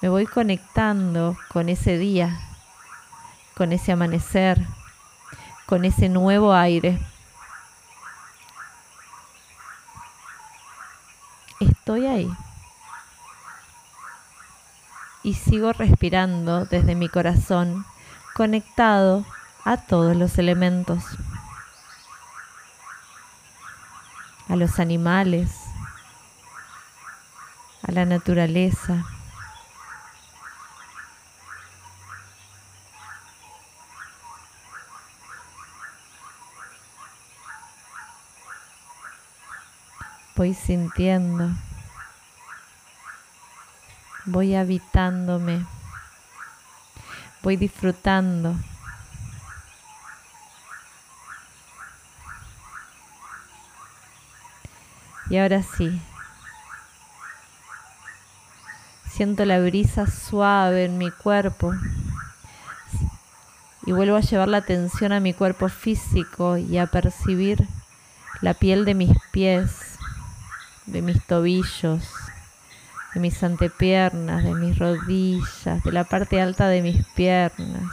Me 0.00 0.08
voy 0.08 0.26
conectando 0.26 1.36
con 1.48 1.68
ese 1.68 1.98
día, 1.98 2.38
con 3.56 3.72
ese 3.72 3.92
amanecer, 3.92 4.64
con 5.66 5.84
ese 5.84 6.08
nuevo 6.08 6.54
aire. 6.54 7.00
Estoy 11.84 12.06
ahí. 12.06 12.30
Y 15.22 15.34
sigo 15.34 15.74
respirando 15.74 16.64
desde 16.64 16.94
mi 16.94 17.10
corazón, 17.10 17.84
conectado 18.34 19.26
a 19.66 19.76
todos 19.76 20.16
los 20.16 20.38
elementos. 20.38 21.04
a 24.48 24.56
los 24.56 24.78
animales, 24.78 25.50
a 27.82 27.92
la 27.92 28.04
naturaleza. 28.04 29.04
Voy 40.36 40.52
sintiendo, 40.52 41.50
voy 44.26 44.54
habitándome, 44.54 45.64
voy 47.42 47.56
disfrutando. 47.56 48.56
Y 55.30 55.38
ahora 55.38 55.62
sí, 55.62 56.00
siento 59.10 59.44
la 59.44 59.58
brisa 59.58 60.06
suave 60.06 60.84
en 60.84 60.98
mi 60.98 61.10
cuerpo. 61.10 61.72
Y 63.86 63.92
vuelvo 63.92 64.16
a 64.16 64.20
llevar 64.20 64.48
la 64.48 64.58
atención 64.58 65.12
a 65.12 65.20
mi 65.20 65.34
cuerpo 65.34 65.68
físico 65.68 66.56
y 66.56 66.78
a 66.78 66.86
percibir 66.86 67.66
la 68.40 68.54
piel 68.54 68.84
de 68.84 68.94
mis 68.94 69.12
pies, 69.30 69.98
de 70.86 71.02
mis 71.02 71.22
tobillos, 71.26 72.23
de 73.14 73.20
mis 73.20 73.42
antepiernas, 73.42 74.42
de 74.42 74.54
mis 74.54 74.78
rodillas, 74.78 75.82
de 75.84 75.92
la 75.92 76.04
parte 76.04 76.40
alta 76.40 76.68
de 76.68 76.82
mis 76.82 77.06
piernas, 77.14 77.92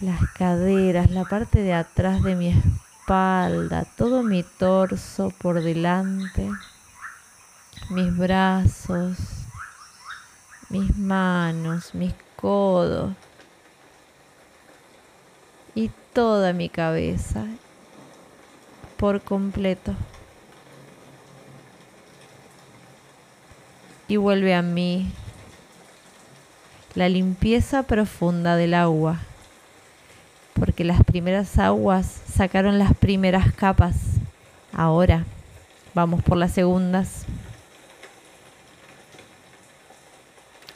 las 0.00 0.20
caderas, 0.32 1.10
la 1.10 1.24
parte 1.24 1.62
de 1.62 1.72
atrás 1.72 2.22
de 2.22 2.34
mi 2.34 2.48
espalda, 2.48 3.86
todo 3.96 4.22
mi 4.22 4.42
torso 4.42 5.32
por 5.38 5.62
delante, 5.62 6.48
mis 7.90 8.16
brazos, 8.16 9.16
mis 10.68 10.96
manos, 10.96 11.94
mis 11.94 12.14
codos. 12.36 13.12
Y 15.74 15.90
toda 16.12 16.52
mi 16.52 16.68
cabeza 16.68 17.44
por 18.96 19.22
completo. 19.22 19.94
Y 24.10 24.16
vuelve 24.16 24.56
a 24.56 24.60
mí 24.60 25.06
la 26.96 27.08
limpieza 27.08 27.84
profunda 27.84 28.56
del 28.56 28.74
agua, 28.74 29.20
porque 30.54 30.82
las 30.82 31.04
primeras 31.04 31.56
aguas 31.60 32.06
sacaron 32.34 32.80
las 32.80 32.92
primeras 32.92 33.52
capas. 33.52 33.94
Ahora 34.72 35.26
vamos 35.94 36.24
por 36.24 36.36
las 36.38 36.50
segundas. 36.50 37.24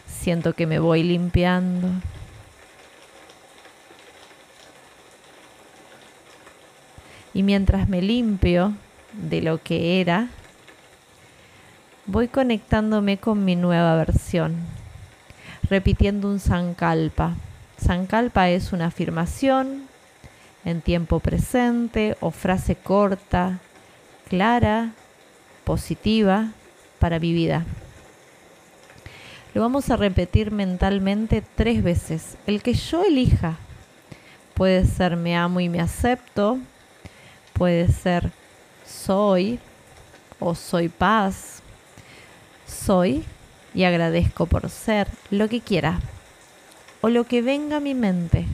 Siento 0.06 0.52
que 0.52 0.68
me 0.68 0.78
voy 0.78 1.02
limpiando. 1.02 1.88
Y 7.34 7.42
mientras 7.42 7.88
me 7.88 8.00
limpio 8.00 8.74
de 9.12 9.42
lo 9.42 9.60
que 9.60 10.00
era, 10.00 10.28
voy 12.06 12.28
conectándome 12.28 13.18
con 13.18 13.44
mi 13.44 13.56
nueva 13.56 13.96
versión, 13.96 14.56
repitiendo 15.68 16.28
un 16.28 16.40
sankalpa. 16.40 17.34
Sankalpa 17.78 18.50
es 18.50 18.73
una 18.73 18.87
afirmación 18.87 19.88
en 20.64 20.80
tiempo 20.80 21.20
presente 21.20 22.16
o 22.20 22.30
frase 22.30 22.76
corta, 22.76 23.58
clara, 24.28 24.92
positiva 25.64 26.52
para 26.98 27.18
mi 27.18 27.33
vida. 27.33 27.64
Lo 29.55 29.61
vamos 29.61 29.90
a 29.90 29.96
repetir 29.96 30.50
mentalmente 30.50 31.42
tres 31.55 31.83
veces, 31.83 32.37
el 32.46 32.62
que 32.62 32.74
yo 32.74 33.05
elija. 33.05 33.57
Puede 34.55 34.85
ser 34.85 35.16
me 35.16 35.37
amo 35.37 35.61
y 35.61 35.68
me 35.68 35.81
acepto, 35.81 36.59
puede 37.52 37.88
ser 37.88 38.31
soy 38.87 39.59
o 40.38 40.55
soy 40.55 40.88
paz, 40.88 41.62
soy 42.74 43.24
y 43.72 43.84
agradezco 43.84 44.46
por 44.46 44.68
ser, 44.68 45.08
lo 45.30 45.48
que 45.48 45.60
quiera 45.60 46.00
o 47.00 47.08
lo 47.08 47.24
que 47.24 47.42
venga 47.42 47.76
a 47.76 47.80
mi 47.80 47.94
mente. 47.94 48.46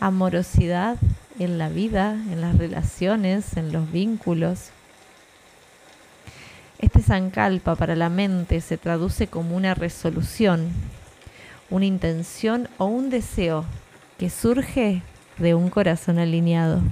Amorosidad 0.00 0.96
en 1.38 1.58
la 1.58 1.68
vida, 1.68 2.12
en 2.12 2.40
las 2.40 2.56
relaciones, 2.56 3.56
en 3.56 3.72
los 3.72 3.90
vínculos. 3.90 4.70
Este 6.78 7.02
sankalpa 7.02 7.74
para 7.74 7.96
la 7.96 8.08
mente 8.08 8.60
se 8.60 8.76
traduce 8.76 9.26
como 9.26 9.56
una 9.56 9.74
resolución, 9.74 10.70
una 11.70 11.86
intención 11.86 12.68
o 12.78 12.86
un 12.86 13.10
deseo 13.10 13.64
que 14.18 14.30
surge 14.30 15.02
de 15.38 15.54
un 15.54 15.70
corazón 15.70 16.18
alineado. 16.18 16.82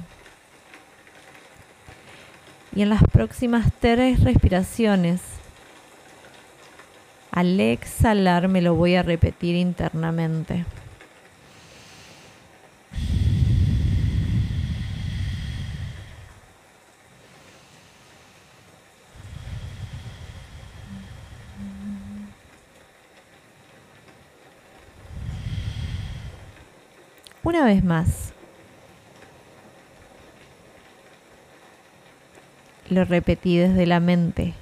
Y 2.74 2.82
en 2.82 2.90
las 2.90 3.02
próximas 3.04 3.72
tres 3.80 4.22
respiraciones, 4.22 5.20
al 7.36 7.60
exhalar 7.60 8.48
me 8.48 8.62
lo 8.62 8.74
voy 8.74 8.94
a 8.94 9.02
repetir 9.02 9.56
internamente. 9.56 10.64
Una 27.42 27.66
vez 27.66 27.84
más. 27.84 28.32
Lo 32.88 33.04
repetí 33.04 33.58
desde 33.58 33.84
la 33.84 34.00
mente. 34.00 34.54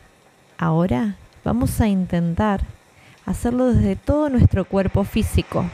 Ahora 0.59 1.15
vamos 1.45 1.81
a 1.81 1.87
intentar 1.87 2.63
hacerlo 3.27 3.73
desde 3.73 3.97
todo 3.97 4.29
nuestro 4.31 4.65
cuerpo 4.65 5.05
físico. 5.05 5.67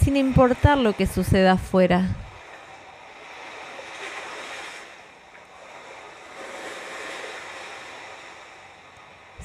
Sin 0.00 0.16
importar 0.16 0.78
lo 0.78 0.94
que 0.94 1.06
suceda 1.06 1.52
afuera. 1.52 2.08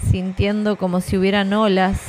Sintiendo 0.10 0.78
como 0.78 1.00
si 1.00 1.16
hubieran 1.16 1.54
olas 1.54 2.00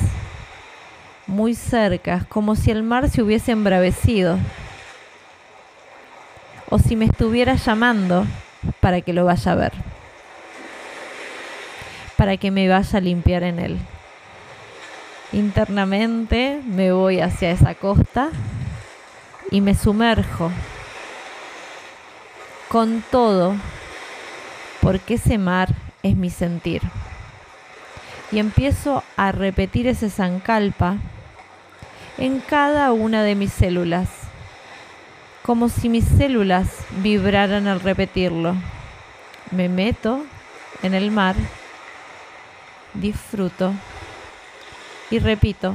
muy 1.26 1.54
cerca, 1.54 2.24
como 2.30 2.56
si 2.56 2.70
el 2.70 2.82
mar 2.82 3.10
se 3.10 3.22
hubiese 3.22 3.52
embravecido 3.52 4.38
o 6.70 6.78
si 6.78 6.96
me 6.96 7.04
estuviera 7.04 7.54
llamando 7.54 8.26
para 8.80 9.02
que 9.02 9.12
lo 9.12 9.26
vaya 9.26 9.52
a 9.52 9.54
ver, 9.54 9.72
para 12.18 12.36
que 12.36 12.50
me 12.50 12.68
vaya 12.68 12.98
a 12.98 13.00
limpiar 13.00 13.42
en 13.44 13.58
él. 13.58 13.78
Internamente 15.32 16.60
me 16.66 16.92
voy 16.92 17.20
hacia 17.20 17.50
esa 17.50 17.74
costa 17.74 18.28
y 19.50 19.62
me 19.62 19.74
sumerjo 19.74 20.50
con 22.68 23.02
todo, 23.10 23.56
porque 24.82 25.14
ese 25.14 25.38
mar 25.38 25.70
es 26.02 26.14
mi 26.14 26.28
sentir. 26.28 26.82
Y 28.30 28.40
empiezo 28.40 29.02
a 29.16 29.32
repetir 29.32 29.86
ese 29.86 30.10
zancalpa 30.10 30.96
en 32.18 32.40
cada 32.40 32.92
una 32.92 33.22
de 33.22 33.34
mis 33.34 33.54
células 33.54 34.10
como 35.48 35.70
si 35.70 35.88
mis 35.88 36.04
células 36.04 36.68
vibraran 37.02 37.68
al 37.68 37.80
repetirlo. 37.80 38.54
Me 39.50 39.70
meto 39.70 40.26
en 40.82 40.92
el 40.92 41.10
mar, 41.10 41.36
disfruto 43.00 43.74
y 45.10 45.18
repito. 45.18 45.74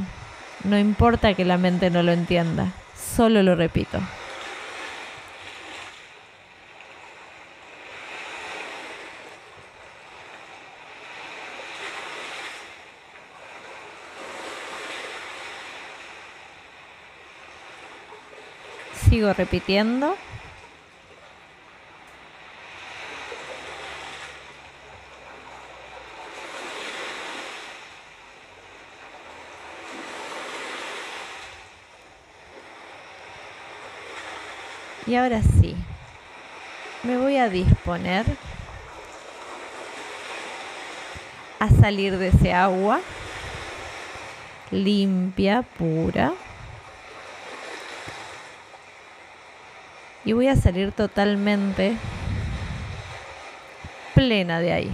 No 0.64 0.78
importa 0.78 1.34
que 1.34 1.44
la 1.44 1.58
mente 1.58 1.90
no 1.90 2.04
lo 2.04 2.12
entienda, 2.12 2.72
solo 2.96 3.44
lo 3.44 3.56
repito. 3.56 4.00
sigo 19.14 19.32
repitiendo. 19.32 20.16
Y 35.06 35.16
ahora 35.16 35.42
sí, 35.42 35.76
me 37.04 37.18
voy 37.18 37.38
a 37.38 37.50
disponer 37.50 38.26
a 41.60 41.70
salir 41.70 42.18
de 42.18 42.30
ese 42.30 42.54
agua 42.54 43.02
limpia, 44.74 45.62
pura. 45.62 46.34
Y 50.26 50.34
voy 50.34 50.48
a 50.48 50.56
salir 50.56 50.92
totalmente 50.92 51.98
plena 54.14 54.60
de 54.60 54.72
ahí 54.72 54.92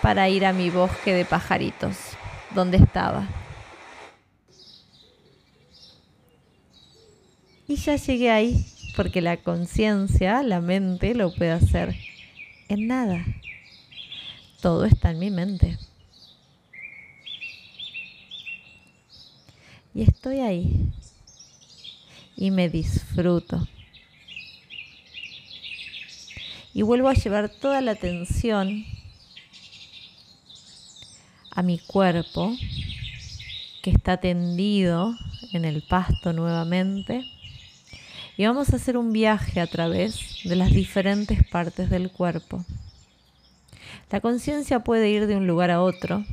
para 0.00 0.28
ir 0.28 0.46
a 0.46 0.52
mi 0.52 0.70
bosque 0.70 1.12
de 1.12 1.24
pajaritos, 1.24 1.96
donde 2.54 2.78
estaba. 2.78 3.28
Y 7.68 7.76
ya 7.76 7.96
llegué 7.96 8.30
ahí, 8.30 8.66
porque 8.96 9.20
la 9.20 9.36
conciencia, 9.36 10.42
la 10.42 10.60
mente, 10.60 11.14
lo 11.14 11.32
puede 11.34 11.52
hacer 11.52 11.96
en 12.68 12.86
nada. 12.86 13.24
Todo 14.60 14.84
está 14.84 15.10
en 15.10 15.18
mi 15.18 15.30
mente. 15.30 15.78
Y 19.94 20.02
estoy 20.02 20.40
ahí. 20.40 20.92
Y 22.36 22.50
me 22.50 22.68
disfruto. 22.68 23.66
Y 26.72 26.82
vuelvo 26.82 27.08
a 27.08 27.14
llevar 27.14 27.48
toda 27.48 27.80
la 27.80 27.92
atención 27.92 28.84
a 31.50 31.62
mi 31.62 31.78
cuerpo 31.78 32.56
que 33.82 33.90
está 33.90 34.18
tendido 34.18 35.16
en 35.52 35.64
el 35.64 35.82
pasto 35.82 36.32
nuevamente. 36.32 37.24
Y 38.40 38.46
vamos 38.46 38.72
a 38.72 38.76
hacer 38.76 38.96
un 38.96 39.12
viaje 39.12 39.60
a 39.60 39.66
través 39.66 40.38
de 40.44 40.56
las 40.56 40.70
diferentes 40.70 41.46
partes 41.46 41.90
del 41.90 42.10
cuerpo. 42.10 42.64
La 44.10 44.22
conciencia 44.22 44.80
puede 44.80 45.10
ir 45.10 45.26
de 45.26 45.36
un 45.36 45.46
lugar 45.46 45.70
a 45.70 45.82
otro, 45.82 46.24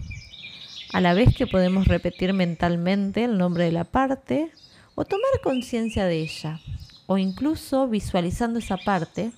a 0.93 1.01
la 1.01 1.13
vez 1.13 1.35
que 1.35 1.47
podemos 1.47 1.85
repetir 1.85 2.31
mentalmente 2.31 3.25
el 3.25 3.37
nombre 3.37 3.65
de 3.65 3.73
la 3.73 3.83
parte 3.83 4.49
o 4.95 5.03
tomar 5.03 5.41
conciencia 5.43 6.05
de 6.05 6.21
ella, 6.21 6.61
o 7.07 7.17
incluso 7.17 7.89
visualizando 7.89 8.59
esa 8.59 8.77
parte 8.77 9.31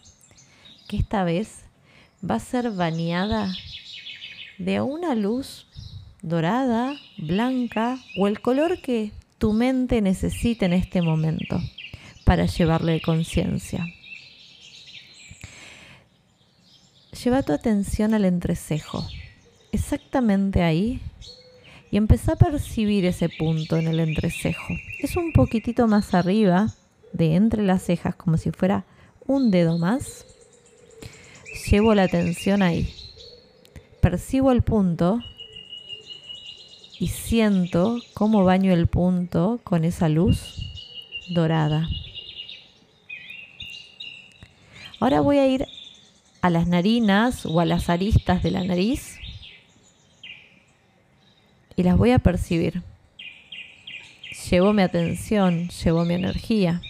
que 0.88 0.98
esta 0.98 1.24
vez 1.24 1.64
va 2.24 2.36
a 2.36 2.40
ser 2.40 2.70
bañada 2.70 3.52
de 4.60 4.80
una 4.82 5.16
luz 5.16 5.66
dorada, 6.22 6.94
blanca 7.18 7.98
o 8.16 8.28
el 8.28 8.42
color 8.42 8.80
que 8.80 9.12
tu 9.40 9.54
mente 9.54 10.02
necesite 10.02 10.66
en 10.66 10.74
este 10.74 11.02
momento 11.02 11.60
para 12.30 12.46
llevarle 12.46 13.02
conciencia. 13.02 13.88
Lleva 17.24 17.42
tu 17.42 17.54
atención 17.54 18.14
al 18.14 18.24
entrecejo, 18.24 19.04
exactamente 19.72 20.62
ahí, 20.62 21.02
y 21.90 21.98
empezá 21.98 22.34
a 22.34 22.36
percibir 22.36 23.06
ese 23.06 23.30
punto 23.30 23.78
en 23.78 23.88
el 23.88 24.00
entrecejo. 24.00 24.76
Es 25.00 25.18
un 25.18 25.34
poquitito 25.34 25.88
más 25.88 26.14
arriba 26.14 26.72
de 27.14 27.34
entre 27.34 27.64
las 27.64 27.82
cejas, 27.82 28.14
como 28.14 28.38
si 28.38 28.52
fuera 28.52 28.86
un 29.26 29.50
dedo 29.50 29.80
más. 29.80 30.28
Llevo 31.72 31.96
la 31.96 32.04
atención 32.04 32.62
ahí. 32.62 32.94
Percibo 34.02 34.52
el 34.52 34.62
punto 34.62 35.20
y 37.00 37.08
siento 37.08 37.98
cómo 38.14 38.44
baño 38.44 38.72
el 38.72 38.86
punto 38.86 39.60
con 39.64 39.84
esa 39.84 40.10
luz 40.10 40.60
dorada. 41.32 41.90
Ahora 45.00 45.22
voy 45.22 45.38
a 45.38 45.48
ir 45.48 45.66
a 46.42 46.50
las 46.50 46.68
narinas 46.68 47.46
o 47.46 47.60
a 47.60 47.66
las 47.66 47.90
aristas 47.90 48.44
de 48.44 48.52
la 48.52 48.64
nariz 48.64 49.18
y 51.76 51.84
las 51.84 51.98
voy 51.98 52.12
a 52.12 52.20
percibir. 52.20 52.84
Llevo 54.50 54.74
mi 54.74 54.82
atención, 54.82 55.70
llevo 55.70 56.04
mi 56.04 56.16
energía. 56.16 56.82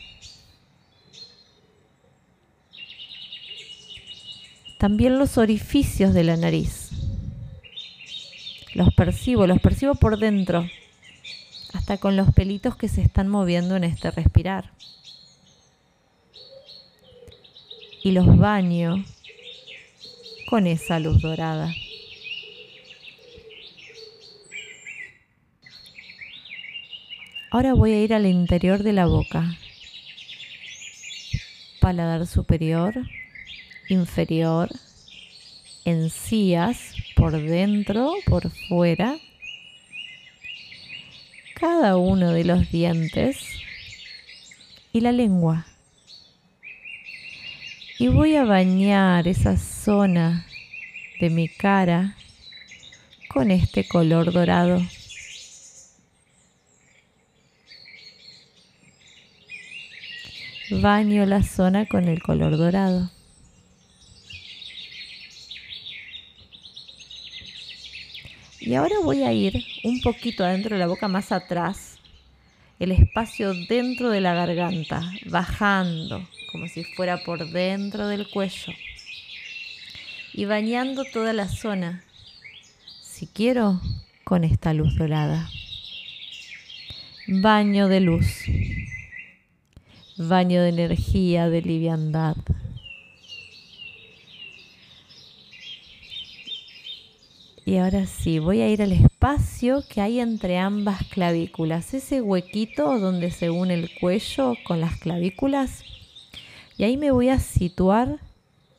También 4.79 5.19
los 5.19 5.37
orificios 5.37 6.13
de 6.13 6.23
la 6.23 6.37
nariz. 6.37 6.89
Los 8.73 8.93
percibo, 8.93 9.45
los 9.45 9.59
percibo 9.59 9.93
por 9.93 10.17
dentro, 10.17 10.65
hasta 11.73 11.97
con 11.97 12.15
los 12.15 12.33
pelitos 12.33 12.75
que 12.75 12.87
se 12.87 13.01
están 13.01 13.27
moviendo 13.27 13.75
en 13.75 13.83
este 13.83 14.09
respirar. 14.09 14.71
Y 18.03 18.11
los 18.11 18.37
baño 18.37 19.03
con 20.49 20.67
esa 20.67 20.99
luz 20.99 21.21
dorada. 21.21 21.73
Ahora 27.51 27.73
voy 27.73 27.93
a 27.93 28.03
ir 28.03 28.13
al 28.13 28.25
interior 28.25 28.83
de 28.83 28.93
la 28.93 29.05
boca. 29.05 29.57
Paladar 31.81 32.27
superior, 32.27 32.93
inferior, 33.89 34.69
encías, 35.83 36.93
por 37.15 37.31
dentro, 37.31 38.13
por 38.25 38.51
fuera. 38.67 39.17
Cada 41.55 41.97
uno 41.97 42.31
de 42.31 42.43
los 42.43 42.71
dientes 42.71 43.39
y 44.93 45.01
la 45.01 45.11
lengua 45.11 45.65
y 47.99 48.07
voy 48.07 48.37
a 48.37 48.45
bañar 48.45 49.27
esa 49.27 49.57
zona 49.57 50.47
de 51.19 51.29
mi 51.29 51.49
cara 51.49 52.15
con 53.27 53.51
este 53.51 53.85
color 53.85 54.31
dorado. 54.31 54.81
Baño 60.71 61.25
la 61.25 61.43
zona 61.43 61.87
con 61.87 62.07
el 62.07 62.21
color 62.23 62.55
dorado. 62.55 63.11
Y 68.61 68.75
ahora 68.75 68.95
voy 69.03 69.23
a 69.23 69.33
ir 69.33 69.61
un 69.83 69.99
poquito 69.99 70.45
adentro 70.45 70.75
de 70.75 70.79
la 70.79 70.87
boca, 70.87 71.09
más 71.09 71.33
atrás, 71.33 71.98
el 72.79 72.91
espacio 72.91 73.53
dentro 73.67 74.09
de 74.09 74.21
la 74.21 74.33
garganta, 74.33 75.11
bajando, 75.25 76.25
como 76.51 76.67
si 76.67 76.83
fuera 76.83 77.17
por 77.17 77.49
dentro 77.51 78.07
del 78.07 78.29
cuello 78.29 78.73
y 80.33 80.45
bañando 80.45 81.03
toda 81.03 81.33
la 81.33 81.49
zona, 81.49 82.03
si 83.01 83.27
quiero, 83.27 83.81
con 84.23 84.45
esta 84.45 84.73
luz 84.73 84.95
dorada. 84.95 85.49
Baño 87.27 87.89
de 87.89 87.99
luz, 87.99 88.45
baño 90.17 90.61
de 90.61 90.69
energía, 90.69 91.49
de 91.49 91.61
liviandad. 91.61 92.37
Y 97.65 97.77
ahora 97.77 98.05
sí, 98.05 98.39
voy 98.39 98.61
a 98.61 98.69
ir 98.69 98.81
al 98.81 98.93
espacio 99.19 99.83
que 99.89 99.99
hay 99.99 100.21
entre 100.21 100.57
ambas 100.57 101.03
clavículas, 101.09 101.93
ese 101.93 102.21
huequito 102.21 102.97
donde 102.99 103.31
se 103.31 103.49
une 103.49 103.73
el 103.73 103.91
cuello 103.99 104.55
con 104.63 104.79
las 104.79 104.97
clavículas. 104.97 105.83
Y 106.77 106.85
ahí 106.85 106.95
me 106.95 107.11
voy 107.11 107.27
a 107.27 107.37
situar 107.37 108.19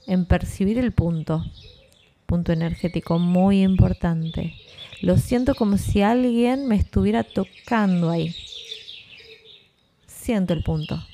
en 0.06 0.24
percibir 0.24 0.78
el 0.78 0.92
punto, 0.92 1.44
punto 2.24 2.52
energético 2.52 3.18
muy 3.18 3.62
importante. 3.62 4.54
Lo 5.02 5.18
siento 5.18 5.54
como 5.54 5.76
si 5.76 6.00
alguien 6.00 6.68
me 6.68 6.76
estuviera 6.76 7.22
tocando 7.22 8.08
ahí. 8.08 8.34
Siento 10.06 10.54
el 10.54 10.62
punto. 10.62 11.04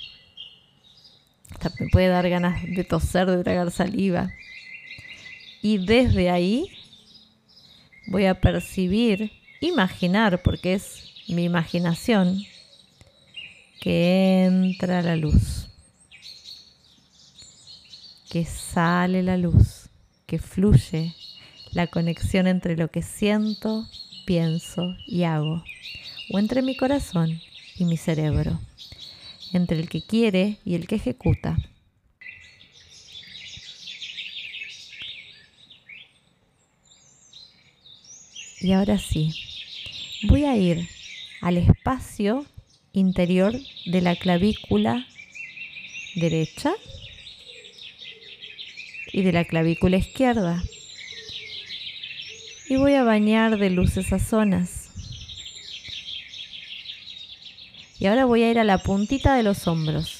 Me 1.80 1.88
puede 1.90 2.06
dar 2.06 2.28
ganas 2.28 2.62
de 2.62 2.84
toser, 2.84 3.28
de 3.28 3.42
tragar 3.42 3.72
saliva. 3.72 4.30
Y 5.62 5.78
desde 5.78 6.30
ahí 6.30 6.75
voy 8.06 8.26
a 8.26 8.40
percibir, 8.40 9.32
imaginar, 9.60 10.42
porque 10.42 10.74
es 10.74 11.12
mi 11.28 11.44
imaginación, 11.44 12.42
que 13.80 14.44
entra 14.44 15.02
la 15.02 15.16
luz 15.16 15.66
que 18.36 18.44
sale 18.44 19.22
la 19.22 19.36
luz, 19.36 19.88
que 20.26 20.38
fluye 20.38 21.14
la 21.72 21.86
conexión 21.86 22.46
entre 22.46 22.76
lo 22.76 22.88
que 22.88 23.00
siento, 23.00 23.86
pienso 24.26 24.94
y 25.06 25.22
hago, 25.22 25.64
o 26.30 26.38
entre 26.38 26.60
mi 26.60 26.76
corazón 26.76 27.40
y 27.76 27.86
mi 27.86 27.96
cerebro, 27.96 28.60
entre 29.54 29.78
el 29.78 29.88
que 29.88 30.02
quiere 30.02 30.58
y 30.66 30.74
el 30.74 30.86
que 30.86 30.96
ejecuta. 30.96 31.56
Y 38.66 38.72
ahora 38.72 38.98
sí, 38.98 39.32
voy 40.24 40.42
a 40.42 40.56
ir 40.56 40.88
al 41.40 41.56
espacio 41.56 42.44
interior 42.92 43.56
de 43.84 44.00
la 44.00 44.16
clavícula 44.16 45.06
derecha 46.16 46.72
y 49.12 49.22
de 49.22 49.30
la 49.30 49.44
clavícula 49.44 49.98
izquierda. 49.98 50.64
Y 52.68 52.74
voy 52.74 52.94
a 52.94 53.04
bañar 53.04 53.56
de 53.56 53.70
luz 53.70 53.96
esas 53.98 54.26
zonas. 54.26 54.90
Y 58.00 58.06
ahora 58.06 58.24
voy 58.24 58.42
a 58.42 58.50
ir 58.50 58.58
a 58.58 58.64
la 58.64 58.78
puntita 58.78 59.36
de 59.36 59.44
los 59.44 59.68
hombros. 59.68 60.18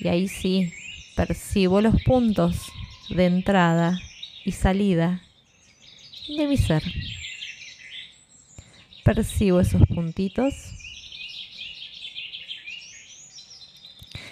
Y 0.00 0.08
ahí 0.08 0.26
sí, 0.26 0.72
percibo 1.16 1.82
los 1.82 2.00
puntos 2.02 2.72
de 3.10 3.26
entrada 3.26 4.00
y 4.42 4.52
salida 4.52 5.20
de 6.34 6.46
mi 6.46 6.56
ser. 6.56 6.82
Percibo 9.04 9.60
esos 9.60 9.82
puntitos. 9.88 10.54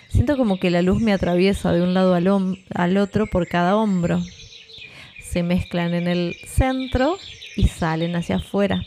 Siento 0.08 0.36
como 0.36 0.58
que 0.58 0.70
la 0.70 0.82
luz 0.82 1.00
me 1.00 1.12
atraviesa 1.12 1.72
de 1.72 1.82
un 1.82 1.94
lado 1.94 2.14
al, 2.14 2.96
otro 2.98 3.26
por 3.26 3.48
cada 3.48 3.76
hombro. 3.76 4.20
Se 5.22 5.42
mezclan 5.42 5.94
en 5.94 6.08
el 6.08 6.36
centro 6.46 7.16
y 7.56 7.68
salen 7.68 8.16
hacia 8.16 8.36
afuera. 8.36 8.82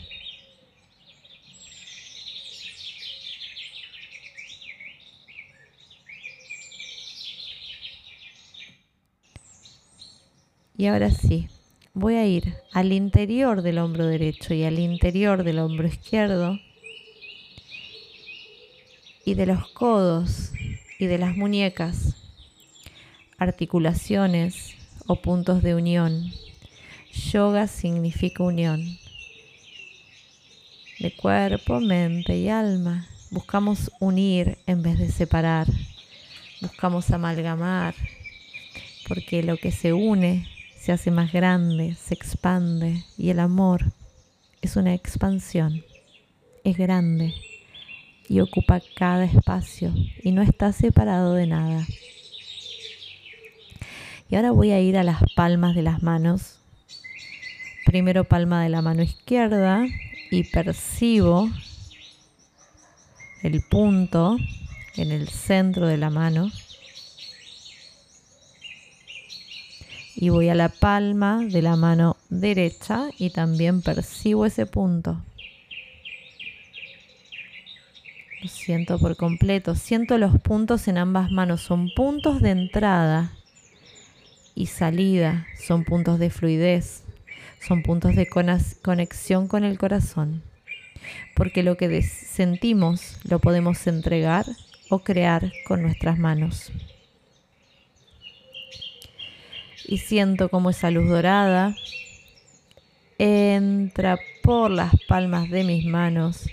Y 10.76 10.86
ahora 10.86 11.10
sí, 11.10 11.48
voy 11.94 12.16
a 12.16 12.26
ir 12.26 12.56
al 12.72 12.92
interior 12.92 13.62
del 13.62 13.78
hombro 13.78 14.06
derecho 14.06 14.52
y 14.52 14.64
al 14.64 14.80
interior 14.80 15.44
del 15.44 15.60
hombro 15.60 15.86
izquierdo 15.86 16.58
y 19.24 19.34
de 19.34 19.46
los 19.46 19.68
codos 19.68 20.50
y 20.98 21.06
de 21.06 21.18
las 21.18 21.36
muñecas, 21.36 22.16
articulaciones 23.38 24.74
o 25.06 25.22
puntos 25.22 25.62
de 25.62 25.76
unión. 25.76 26.32
Yoga 27.30 27.68
significa 27.68 28.42
unión 28.42 28.98
de 30.98 31.14
cuerpo, 31.14 31.80
mente 31.80 32.36
y 32.36 32.48
alma. 32.48 33.06
Buscamos 33.30 33.92
unir 34.00 34.58
en 34.66 34.82
vez 34.82 34.98
de 34.98 35.10
separar. 35.10 35.68
Buscamos 36.60 37.10
amalgamar, 37.10 37.94
porque 39.06 39.42
lo 39.42 39.56
que 39.56 39.70
se 39.70 39.92
une 39.92 40.53
se 40.84 40.92
hace 40.92 41.10
más 41.10 41.32
grande, 41.32 41.94
se 41.94 42.12
expande 42.12 43.04
y 43.16 43.30
el 43.30 43.40
amor 43.40 43.84
es 44.60 44.76
una 44.76 44.92
expansión, 44.92 45.82
es 46.62 46.76
grande 46.76 47.32
y 48.28 48.40
ocupa 48.40 48.82
cada 48.94 49.24
espacio 49.24 49.94
y 50.22 50.32
no 50.32 50.42
está 50.42 50.74
separado 50.74 51.32
de 51.32 51.46
nada. 51.46 51.86
Y 54.28 54.36
ahora 54.36 54.50
voy 54.50 54.72
a 54.72 54.80
ir 54.80 54.98
a 54.98 55.04
las 55.04 55.22
palmas 55.34 55.74
de 55.74 55.80
las 55.80 56.02
manos. 56.02 56.58
Primero 57.86 58.24
palma 58.24 58.62
de 58.62 58.68
la 58.68 58.82
mano 58.82 59.02
izquierda 59.02 59.86
y 60.30 60.44
percibo 60.44 61.48
el 63.42 63.62
punto 63.70 64.36
en 64.96 65.12
el 65.12 65.30
centro 65.30 65.86
de 65.86 65.96
la 65.96 66.10
mano 66.10 66.50
y 70.16 70.28
voy 70.28 70.48
a 70.48 70.54
la 70.54 70.68
palma 70.68 71.44
de 71.44 71.62
la 71.62 71.76
mano 71.76 72.16
derecha 72.28 73.08
y 73.18 73.30
también 73.30 73.82
percibo 73.82 74.46
ese 74.46 74.66
punto. 74.66 75.20
Lo 78.40 78.48
siento 78.48 78.98
por 78.98 79.16
completo. 79.16 79.74
Siento 79.74 80.18
los 80.18 80.40
puntos 80.40 80.86
en 80.88 80.98
ambas 80.98 81.30
manos. 81.30 81.62
Son 81.62 81.90
puntos 81.96 82.42
de 82.42 82.50
entrada 82.50 83.32
y 84.54 84.66
salida. 84.66 85.46
Son 85.66 85.84
puntos 85.84 86.18
de 86.18 86.30
fluidez. 86.30 87.04
Son 87.66 87.82
puntos 87.82 88.14
de 88.14 88.28
conexión 88.28 89.48
con 89.48 89.64
el 89.64 89.78
corazón. 89.78 90.42
Porque 91.34 91.62
lo 91.62 91.76
que 91.76 92.02
sentimos 92.02 93.18
lo 93.24 93.38
podemos 93.38 93.86
entregar 93.86 94.44
o 94.90 95.00
crear 95.00 95.50
con 95.66 95.82
nuestras 95.82 96.18
manos 96.18 96.70
y 99.86 99.98
siento 99.98 100.48
como 100.48 100.70
esa 100.70 100.90
luz 100.90 101.08
dorada 101.08 101.74
entra 103.18 104.18
por 104.42 104.70
las 104.70 104.92
palmas 105.08 105.50
de 105.50 105.64
mis 105.64 105.84
manos, 105.86 106.48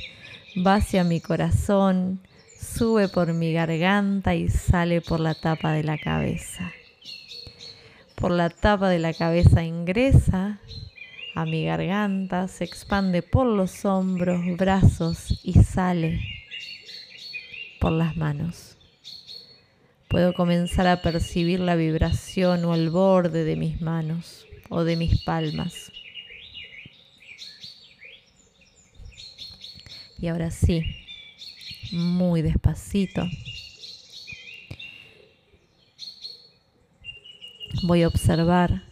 va 0.65 0.75
hacia 0.75 1.03
mi 1.03 1.19
corazón, 1.19 2.19
sube 2.59 3.09
por 3.09 3.33
mi 3.33 3.53
garganta 3.53 4.35
y 4.35 4.49
sale 4.49 5.01
por 5.01 5.19
la 5.19 5.33
tapa 5.33 5.73
de 5.73 5.83
la 5.83 5.97
cabeza. 5.97 6.71
Por 8.15 8.31
la 8.31 8.49
tapa 8.49 8.89
de 8.89 8.99
la 8.99 9.13
cabeza 9.13 9.63
ingresa 9.63 10.59
a 11.33 11.45
mi 11.45 11.65
garganta, 11.65 12.47
se 12.47 12.63
expande 12.63 13.23
por 13.23 13.47
los 13.47 13.83
hombros, 13.85 14.41
brazos 14.57 15.39
y 15.43 15.53
sale 15.63 16.19
por 17.79 17.91
las 17.93 18.15
manos 18.15 18.70
puedo 20.11 20.33
comenzar 20.33 20.87
a 20.87 21.01
percibir 21.01 21.61
la 21.61 21.77
vibración 21.77 22.65
o 22.65 22.75
el 22.75 22.89
borde 22.89 23.45
de 23.45 23.55
mis 23.55 23.79
manos 23.79 24.45
o 24.69 24.83
de 24.83 24.97
mis 24.97 25.23
palmas. 25.23 25.89
Y 30.19 30.27
ahora 30.27 30.51
sí, 30.51 30.83
muy 31.93 32.41
despacito. 32.41 33.25
Voy 37.83 38.03
a 38.03 38.09
observar 38.09 38.83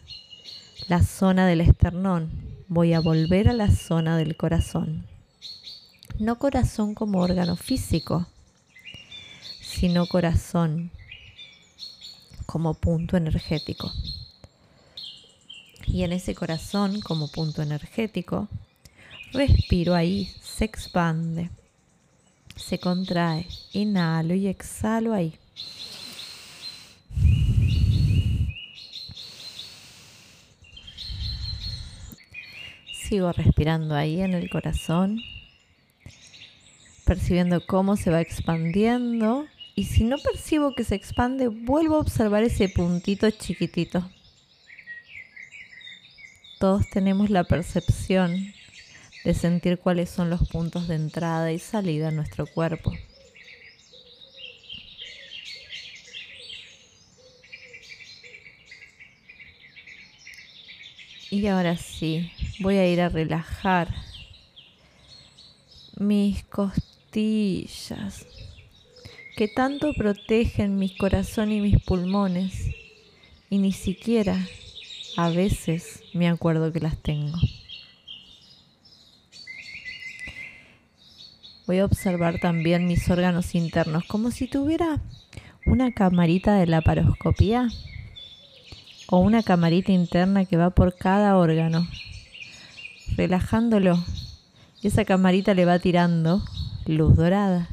la 0.88 1.02
zona 1.02 1.46
del 1.46 1.60
esternón. 1.60 2.30
Voy 2.66 2.94
a 2.94 3.00
volver 3.00 3.50
a 3.50 3.52
la 3.52 3.70
zona 3.70 4.16
del 4.16 4.38
corazón. 4.38 5.06
No 6.18 6.38
corazón 6.38 6.94
como 6.94 7.20
órgano 7.20 7.56
físico, 7.56 8.26
sino 9.60 10.06
corazón 10.06 10.90
como 12.50 12.74
punto 12.74 13.16
energético. 13.16 13.92
Y 15.86 16.02
en 16.02 16.12
ese 16.12 16.34
corazón 16.34 17.00
como 17.00 17.28
punto 17.28 17.62
energético, 17.62 18.48
respiro 19.32 19.94
ahí, 19.94 20.32
se 20.42 20.64
expande, 20.64 21.48
se 22.56 22.80
contrae, 22.80 23.46
inhalo 23.72 24.34
y 24.34 24.48
exhalo 24.48 25.14
ahí. 25.14 25.38
Sigo 32.92 33.30
respirando 33.30 33.94
ahí 33.94 34.20
en 34.22 34.34
el 34.34 34.50
corazón, 34.50 35.22
percibiendo 37.04 37.64
cómo 37.64 37.96
se 37.96 38.10
va 38.10 38.20
expandiendo 38.20 39.46
y 39.80 39.84
si 39.84 40.04
no 40.04 40.18
percibo 40.18 40.74
que 40.74 40.84
se 40.84 40.94
expande, 40.94 41.48
vuelvo 41.48 41.96
a 41.96 42.00
observar 42.00 42.42
ese 42.42 42.68
puntito 42.68 43.30
chiquitito. 43.30 44.10
Todos 46.58 46.90
tenemos 46.90 47.30
la 47.30 47.44
percepción 47.44 48.52
de 49.24 49.32
sentir 49.32 49.78
cuáles 49.78 50.10
son 50.10 50.28
los 50.28 50.46
puntos 50.50 50.86
de 50.86 50.96
entrada 50.96 51.50
y 51.50 51.58
salida 51.58 52.10
en 52.10 52.16
nuestro 52.16 52.46
cuerpo. 52.46 52.92
Y 61.30 61.46
ahora 61.46 61.78
sí, 61.78 62.30
voy 62.60 62.76
a 62.76 62.86
ir 62.86 63.00
a 63.00 63.08
relajar 63.08 63.88
mis 65.96 66.44
costillas, 66.44 68.26
que 69.36 69.48
tanto 69.48 69.92
protegen 69.94 70.78
mi 70.78 70.94
corazón 70.96 71.52
y 71.52 71.60
mis 71.60 71.82
pulmones 71.82 72.70
y 73.48 73.58
ni 73.58 73.72
siquiera 73.72 74.36
a 75.16 75.30
veces 75.30 76.02
me 76.12 76.28
acuerdo 76.28 76.72
que 76.72 76.80
las 76.80 76.96
tengo. 76.96 77.38
Voy 81.66 81.78
a 81.78 81.84
observar 81.84 82.40
también 82.40 82.86
mis 82.86 83.08
órganos 83.10 83.54
internos 83.54 84.04
como 84.04 84.30
si 84.30 84.48
tuviera 84.48 85.00
una 85.66 85.92
camarita 85.92 86.56
de 86.56 86.66
la 86.66 86.80
paroscopía 86.80 87.68
o 89.08 89.18
una 89.18 89.42
camarita 89.42 89.92
interna 89.92 90.44
que 90.44 90.56
va 90.56 90.70
por 90.70 90.96
cada 90.96 91.36
órgano, 91.36 91.86
relajándolo. 93.16 94.02
Y 94.82 94.88
esa 94.88 95.04
camarita 95.04 95.54
le 95.54 95.64
va 95.64 95.78
tirando 95.78 96.42
luz 96.86 97.16
dorada. 97.16 97.68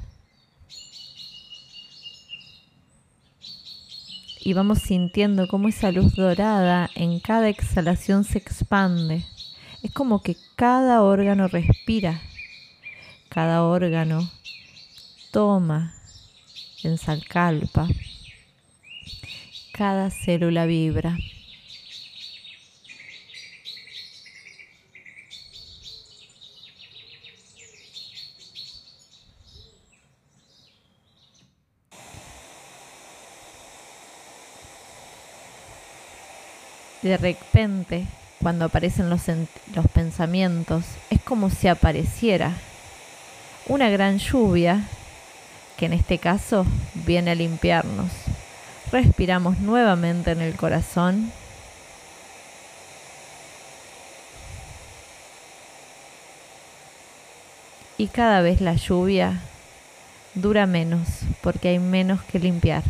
Y 4.47 4.53
vamos 4.53 4.79
sintiendo 4.79 5.45
cómo 5.49 5.67
esa 5.67 5.91
luz 5.91 6.15
dorada 6.15 6.89
en 6.95 7.19
cada 7.19 7.49
exhalación 7.49 8.23
se 8.23 8.37
expande. 8.37 9.25
Es 9.83 9.91
como 9.91 10.21
que 10.21 10.37
cada 10.55 11.03
órgano 11.03 11.49
respira, 11.49 12.21
cada 13.27 13.63
órgano 13.63 14.31
toma 15.33 15.93
en 16.81 16.97
salcalpa, 16.97 17.89
cada 19.73 20.11
célula 20.11 20.65
vibra. 20.65 21.17
De 37.07 37.17
repente, 37.17 38.05
cuando 38.41 38.65
aparecen 38.65 39.09
los, 39.09 39.21
pensamientos, 39.93 40.83
es 41.09 41.21
como 41.21 41.49
si 41.49 41.67
apareciera 41.67 42.53
una 43.67 43.89
gran 43.89 44.19
lluvia 44.19 44.81
que 45.77 45.85
en 45.85 45.93
este 45.93 46.17
caso 46.17 46.65
viene 46.93 47.31
a 47.31 47.35
limpiarnos. 47.35 48.11
Respiramos 48.91 49.59
nuevamente 49.59 50.31
en 50.31 50.41
el 50.41 50.55
corazón. 50.55 51.31
Y 57.97 58.07
cada 58.07 58.41
vez 58.41 58.61
la 58.61 58.75
lluvia 58.75 59.41
dura 60.35 60.67
menos 60.67 61.07
porque 61.41 61.69
hay 61.69 61.79
menos 61.79 62.21
que 62.23 62.39
limpiar. 62.39 62.83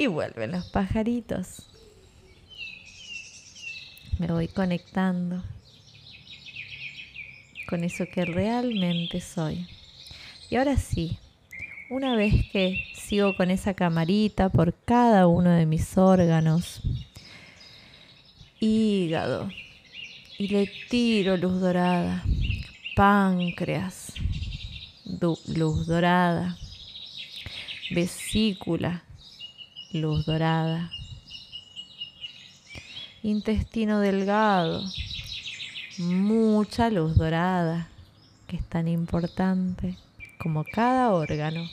Y 0.00 0.06
vuelven 0.06 0.52
los 0.52 0.64
pajaritos. 0.64 1.68
Me 4.18 4.28
voy 4.28 4.48
conectando 4.48 5.44
con 7.68 7.84
eso 7.84 8.06
que 8.10 8.24
realmente 8.24 9.20
soy. 9.20 9.68
Y 10.48 10.56
ahora 10.56 10.78
sí, 10.78 11.18
una 11.90 12.16
vez 12.16 12.32
que 12.50 12.82
sigo 12.94 13.36
con 13.36 13.50
esa 13.50 13.74
camarita 13.74 14.48
por 14.48 14.74
cada 14.86 15.26
uno 15.26 15.50
de 15.50 15.66
mis 15.66 15.98
órganos, 15.98 16.80
hígado, 18.58 19.50
y 20.38 20.48
le 20.48 20.72
tiro 20.88 21.36
luz 21.36 21.60
dorada, 21.60 22.24
páncreas, 22.96 24.14
luz 25.04 25.86
dorada, 25.86 26.56
vesícula, 27.90 29.04
luz 29.92 30.26
dorada, 30.26 30.90
intestino 33.22 34.00
delgado, 34.00 34.82
mucha 35.98 36.90
luz 36.90 37.16
dorada, 37.16 37.88
que 38.46 38.56
es 38.56 38.64
tan 38.68 38.88
importante 38.88 39.96
como 40.38 40.64
cada 40.64 41.10
órgano. 41.12 41.68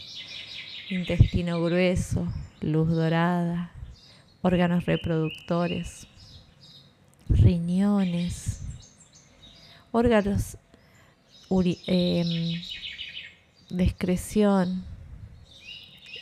Intestino 0.90 1.62
grueso, 1.62 2.28
luz 2.62 2.90
dorada, 2.90 3.72
órganos 4.42 4.86
reproductores, 4.86 6.08
riñones, 7.30 8.62
órganos 9.92 10.58
em, 11.50 12.62
de 13.70 13.84
excreción, 13.84 14.84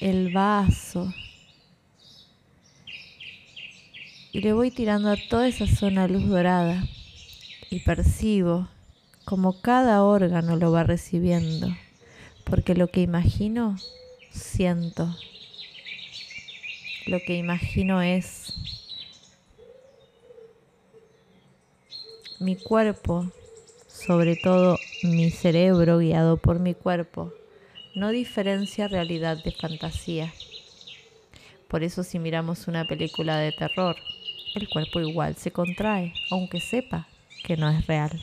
el 0.02 0.34
vaso. 0.34 1.14
Y 4.36 4.42
le 4.42 4.52
voy 4.52 4.70
tirando 4.70 5.10
a 5.10 5.16
toda 5.30 5.48
esa 5.48 5.66
zona 5.66 6.10
luz 6.10 6.28
dorada 6.28 6.86
y 7.70 7.80
percibo 7.80 8.68
como 9.24 9.62
cada 9.62 10.04
órgano 10.04 10.58
lo 10.58 10.74
va 10.74 10.84
recibiendo 10.84 11.74
porque 12.44 12.76
lo 12.76 12.88
que 12.88 13.00
imagino, 13.00 13.78
siento. 14.32 15.16
Lo 17.08 17.22
que 17.26 17.38
imagino 17.38 18.02
es 18.02 18.54
mi 22.42 22.58
cuerpo, 22.58 23.32
sobre 23.88 24.36
todo 24.36 24.78
mi 25.04 25.32
cerebro 25.32 26.00
guiado 26.00 26.36
por 26.36 26.60
mi 26.60 26.74
cuerpo, 26.74 27.32
no 27.96 28.10
diferencia 28.10 28.90
realidad 28.90 29.42
de 29.42 29.54
fantasía. 29.54 30.34
Por 31.70 31.84
eso 31.84 32.04
si 32.04 32.20
miramos 32.20 32.68
una 32.68 32.86
película 32.86 33.38
de 33.38 33.54
terror, 33.54 33.96
el 34.56 34.70
cuerpo 34.70 35.00
igual 35.00 35.36
se 35.36 35.52
contrae, 35.52 36.14
aunque 36.32 36.60
sepa 36.60 37.08
que 37.44 37.58
no 37.58 37.70
es 37.70 37.86
real, 37.88 38.20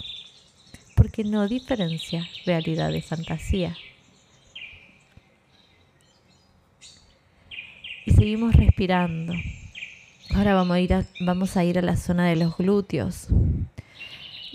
porque 0.97 1.25
no 1.25 1.49
diferencia 1.49 2.29
realidad 2.45 2.91
de 2.91 3.03
fantasía. 3.03 3.77
y 8.05 8.13
seguimos 8.13 8.55
respirando. 8.55 9.35
Ahora 10.35 10.55
vamos 10.55 10.77
a, 10.77 10.81
ir 10.81 10.95
a, 10.95 11.05
vamos 11.21 11.57
a 11.57 11.65
ir 11.65 11.79
a 11.79 11.83
la 11.83 11.97
zona 11.97 12.29
de 12.29 12.37
los 12.37 12.57
glúteos. 12.57 13.29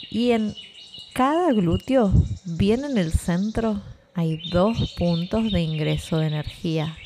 Y 0.09 0.31
en 0.31 0.55
cada 1.13 1.51
glúteo, 1.53 2.11
bien 2.45 2.83
en 2.83 2.97
el 2.97 3.11
centro, 3.11 3.81
hay 4.13 4.49
dos 4.49 4.95
puntos 4.97 5.51
de 5.51 5.61
ingreso 5.61 6.17
de 6.17 6.27
energía 6.27 6.97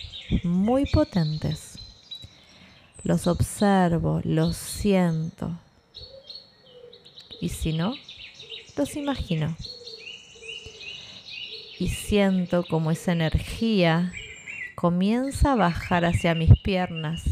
muy 0.43 0.85
potentes. 0.85 1.70
Los 3.03 3.25
observo, 3.25 4.21
los 4.23 4.55
siento. 4.55 5.57
Y 7.39 7.49
si 7.49 7.73
no, 7.73 7.95
los 8.77 8.95
imagino. 8.95 9.55
Y 11.79 11.87
siento 11.87 12.63
como 12.63 12.91
esa 12.91 13.13
energía 13.13 14.13
comienza 14.75 15.53
a 15.53 15.55
bajar 15.55 16.05
hacia 16.05 16.35
mis 16.35 16.51
piernas. 16.61 17.23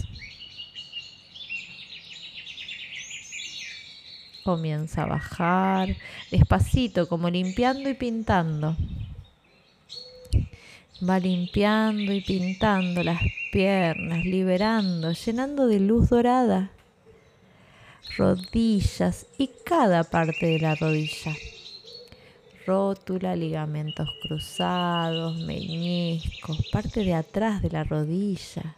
Comienza 4.43 5.03
a 5.03 5.08
bajar 5.08 5.95
despacito, 6.32 7.08
como 7.08 7.29
limpiando 7.29 7.89
y 7.89 7.93
pintando. 7.93 8.75
Va 11.07 11.19
limpiando 11.19 12.12
y 12.13 12.21
pintando 12.21 13.03
las 13.03 13.21
piernas, 13.51 14.25
liberando, 14.25 15.12
llenando 15.12 15.67
de 15.67 15.79
luz 15.79 16.09
dorada 16.09 16.71
rodillas 18.17 19.27
y 19.38 19.49
cada 19.63 20.03
parte 20.03 20.45
de 20.45 20.59
la 20.59 20.75
rodilla 20.75 21.33
rótula, 22.69 23.35
ligamentos 23.35 24.07
cruzados, 24.21 25.35
meñiscos, 25.38 26.67
parte 26.71 27.03
de 27.03 27.15
atrás 27.15 27.63
de 27.63 27.71
la 27.71 27.83
rodilla. 27.83 28.75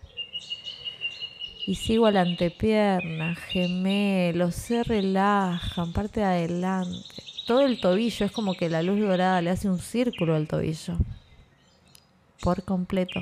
Y 1.68 1.76
sigo 1.76 2.06
a 2.06 2.12
la 2.12 2.22
antepierna, 2.22 3.36
gemelos, 3.36 4.56
se 4.56 4.84
relajan, 4.84 5.92
parte 5.92 6.22
de 6.22 6.26
adelante. 6.26 7.22
Todo 7.46 7.66
el 7.66 7.82
tobillo 7.82 8.26
es 8.26 8.32
como 8.32 8.54
que 8.54 8.70
la 8.70 8.82
luz 8.82 8.98
dorada 8.98 9.42
le 9.42 9.50
hace 9.50 9.70
un 9.70 9.80
círculo 9.80 10.36
al 10.36 10.48
tobillo. 10.48 10.96
Por 12.42 12.64
completo. 12.64 13.22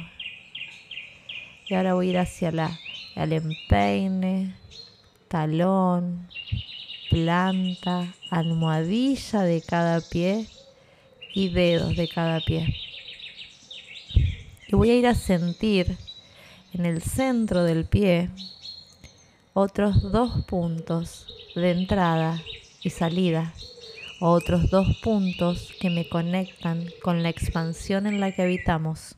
Y 1.67 1.75
ahora 1.75 1.93
voy 1.93 2.08
a 2.08 2.10
ir 2.12 2.17
hacia 2.17 2.51
la, 2.51 2.79
el 3.15 3.34
empeine, 3.34 4.55
talón, 5.27 6.27
planta, 7.10 8.13
almohadilla 8.32 9.41
de 9.41 9.62
cada 9.62 10.01
pie 10.01 10.47
y 11.34 11.49
dedos 11.49 11.95
de 11.95 12.08
cada 12.08 12.39
pie. 12.39 12.75
Y 14.67 14.75
voy 14.75 14.89
a 14.91 14.95
ir 14.95 15.08
a 15.08 15.15
sentir 15.15 15.97
en 16.73 16.86
el 16.86 17.01
centro 17.01 17.63
del 17.63 17.86
pie 17.86 18.29
otros 19.53 20.12
dos 20.12 20.45
puntos 20.45 21.27
de 21.55 21.71
entrada 21.71 22.41
y 22.82 22.91
salida, 22.91 23.53
otros 24.20 24.70
dos 24.70 24.97
puntos 24.97 25.74
que 25.80 25.89
me 25.89 26.07
conectan 26.09 26.86
con 27.01 27.24
la 27.24 27.30
expansión 27.30 28.05
en 28.05 28.20
la 28.20 28.32
que 28.32 28.41
habitamos. 28.41 29.15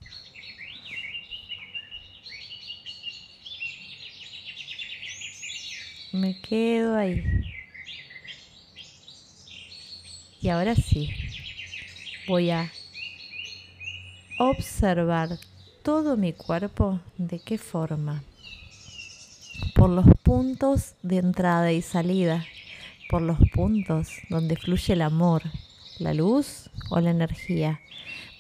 Me 6.14 6.40
quedo 6.42 6.98
ahí. 6.98 7.24
Y 10.42 10.50
ahora 10.50 10.76
sí, 10.76 11.10
voy 12.28 12.50
a 12.50 12.72
observar 14.40 15.38
todo 15.84 16.18
mi 16.18 16.34
cuerpo 16.34 17.00
de 17.18 17.40
qué 17.40 17.58
forma. 17.58 18.24
Por 19.76 19.90
los 19.90 20.06
puntos 20.24 20.96
de 21.02 21.18
entrada 21.18 21.72
y 21.72 21.82
salida, 21.82 22.46
por 23.12 23.22
los 23.22 23.38
puntos 23.54 24.08
donde 24.30 24.56
fluye 24.56 24.94
el 24.94 25.02
amor, 25.02 25.44
la 26.00 26.14
luz 26.14 26.70
o 26.90 27.02
la 27.02 27.10
energía. 27.10 27.82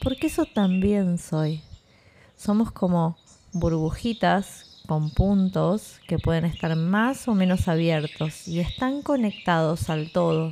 Porque 0.01 0.27
eso 0.27 0.45
también 0.45 1.17
soy. 1.17 1.61
Somos 2.37 2.71
como 2.71 3.17
burbujitas 3.51 4.81
con 4.87 5.09
puntos 5.09 5.99
que 6.07 6.19
pueden 6.19 6.45
estar 6.45 6.73
más 6.77 7.27
o 7.27 7.35
menos 7.35 7.67
abiertos 7.67 8.47
y 8.47 8.61
están 8.61 9.01
conectados 9.01 9.89
al 9.89 10.09
todo. 10.13 10.51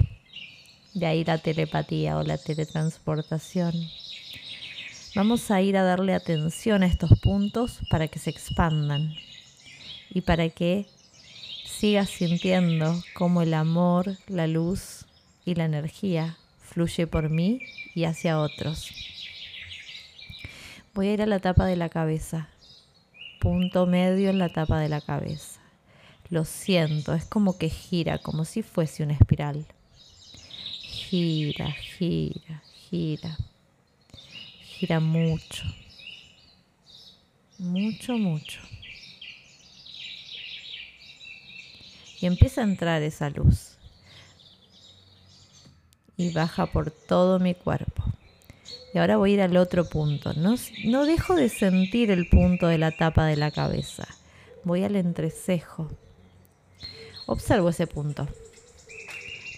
De 0.93 1.05
ahí 1.05 1.23
la 1.23 1.37
telepatía 1.37 2.17
o 2.17 2.23
la 2.23 2.37
teletransportación. 2.37 3.73
Vamos 5.15 5.49
a 5.49 5.61
ir 5.61 5.77
a 5.77 5.83
darle 5.83 6.13
atención 6.13 6.83
a 6.83 6.87
estos 6.87 7.17
puntos 7.21 7.79
para 7.89 8.09
que 8.09 8.19
se 8.19 8.31
expandan 8.31 9.13
y 10.09 10.21
para 10.21 10.49
que 10.49 10.87
sigas 11.79 12.09
sintiendo 12.09 13.01
cómo 13.13 13.41
el 13.41 13.53
amor, 13.53 14.17
la 14.27 14.47
luz 14.47 15.05
y 15.45 15.55
la 15.55 15.63
energía 15.63 16.37
fluye 16.59 17.07
por 17.07 17.29
mí 17.29 17.61
y 17.95 18.03
hacia 18.03 18.37
otros. 18.37 18.91
Voy 20.93 21.07
a 21.07 21.13
ir 21.13 21.21
a 21.21 21.25
la 21.25 21.39
tapa 21.39 21.65
de 21.65 21.77
la 21.77 21.87
cabeza, 21.87 22.49
punto 23.39 23.85
medio 23.85 24.29
en 24.29 24.39
la 24.39 24.49
tapa 24.49 24.77
de 24.81 24.89
la 24.89 24.99
cabeza. 24.99 25.61
Lo 26.29 26.43
siento, 26.43 27.13
es 27.13 27.23
como 27.23 27.57
que 27.57 27.69
gira, 27.69 28.17
como 28.17 28.43
si 28.43 28.61
fuese 28.61 29.03
una 29.03 29.13
espiral. 29.13 29.65
Gira, 30.81 31.71
gira, 31.71 32.61
gira. 32.89 33.37
Gira 34.65 34.99
mucho. 34.99 35.63
Mucho, 37.57 38.17
mucho. 38.17 38.59
Y 42.21 42.25
empieza 42.25 42.61
a 42.61 42.65
entrar 42.65 43.01
esa 43.01 43.29
luz. 43.29 43.77
Y 46.17 46.33
baja 46.33 46.65
por 46.65 46.91
todo 46.91 47.39
mi 47.39 47.55
cuerpo. 47.55 48.03
Y 48.93 48.97
ahora 48.97 49.17
voy 49.17 49.31
a 49.31 49.33
ir 49.35 49.41
al 49.41 49.55
otro 49.55 49.87
punto. 49.87 50.33
No, 50.33 50.55
no 50.85 51.05
dejo 51.05 51.35
de 51.35 51.47
sentir 51.47 52.11
el 52.11 52.27
punto 52.27 52.67
de 52.67 52.77
la 52.77 52.91
tapa 52.91 53.25
de 53.25 53.37
la 53.37 53.51
cabeza. 53.51 54.07
Voy 54.63 54.83
al 54.83 54.95
entrecejo. 54.95 55.89
Observo 57.25 57.69
ese 57.69 57.87
punto. 57.87 58.27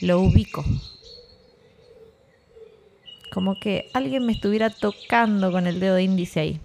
Lo 0.02 0.20
ubico. 0.20 0.64
Como 3.32 3.60
que 3.60 3.90
alguien 3.94 4.26
me 4.26 4.34
estuviera 4.34 4.70
tocando 4.70 5.52
con 5.52 5.66
el 5.66 5.80
dedo 5.80 5.98
índice 5.98 6.40
ahí. 6.42 6.60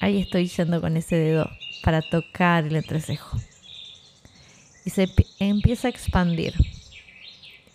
Ahí 0.00 0.20
estoy 0.20 0.48
yendo 0.48 0.80
con 0.80 0.96
ese 0.96 1.16
dedo 1.16 1.48
para 1.86 2.02
tocar 2.02 2.66
el 2.66 2.74
entrecejo. 2.74 3.38
Y 4.84 4.90
se 4.90 5.08
empieza 5.38 5.86
a 5.86 5.90
expandir. 5.92 6.52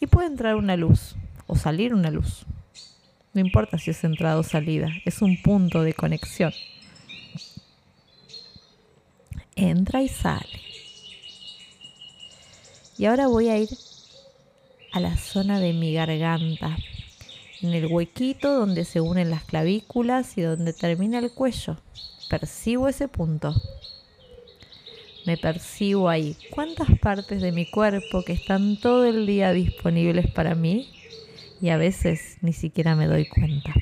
Y 0.01 0.07
puede 0.07 0.27
entrar 0.27 0.55
una 0.55 0.75
luz 0.75 1.15
o 1.47 1.55
salir 1.55 1.93
una 1.93 2.11
luz. 2.11 2.45
No 3.33 3.39
importa 3.39 3.77
si 3.77 3.91
es 3.91 4.03
entrada 4.03 4.37
o 4.37 4.43
salida, 4.43 4.89
es 5.05 5.21
un 5.21 5.41
punto 5.41 5.81
de 5.83 5.93
conexión. 5.93 6.51
Entra 9.55 10.01
y 10.03 10.09
sale. 10.09 10.59
Y 12.97 13.05
ahora 13.05 13.27
voy 13.27 13.47
a 13.47 13.59
ir 13.59 13.69
a 14.91 14.99
la 14.99 15.15
zona 15.15 15.61
de 15.61 15.71
mi 15.71 15.93
garganta, 15.93 16.75
en 17.61 17.69
el 17.71 17.85
huequito 17.85 18.59
donde 18.59 18.83
se 18.83 18.99
unen 18.99 19.29
las 19.29 19.45
clavículas 19.45 20.37
y 20.37 20.41
donde 20.41 20.73
termina 20.73 21.17
el 21.19 21.31
cuello. 21.31 21.77
Percibo 22.29 22.89
ese 22.89 23.07
punto. 23.07 23.55
Me 25.25 25.37
percibo 25.37 26.09
ahí. 26.09 26.35
¿Cuántas 26.49 26.87
partes 26.99 27.41
de 27.41 27.51
mi 27.51 27.69
cuerpo 27.69 28.23
que 28.23 28.33
están 28.33 28.77
todo 28.77 29.05
el 29.05 29.25
día 29.25 29.53
disponibles 29.53 30.29
para 30.31 30.55
mí 30.55 30.89
y 31.61 31.69
a 31.69 31.77
veces 31.77 32.37
ni 32.41 32.53
siquiera 32.53 32.95
me 32.95 33.07
doy 33.07 33.27
cuenta. 33.27 33.73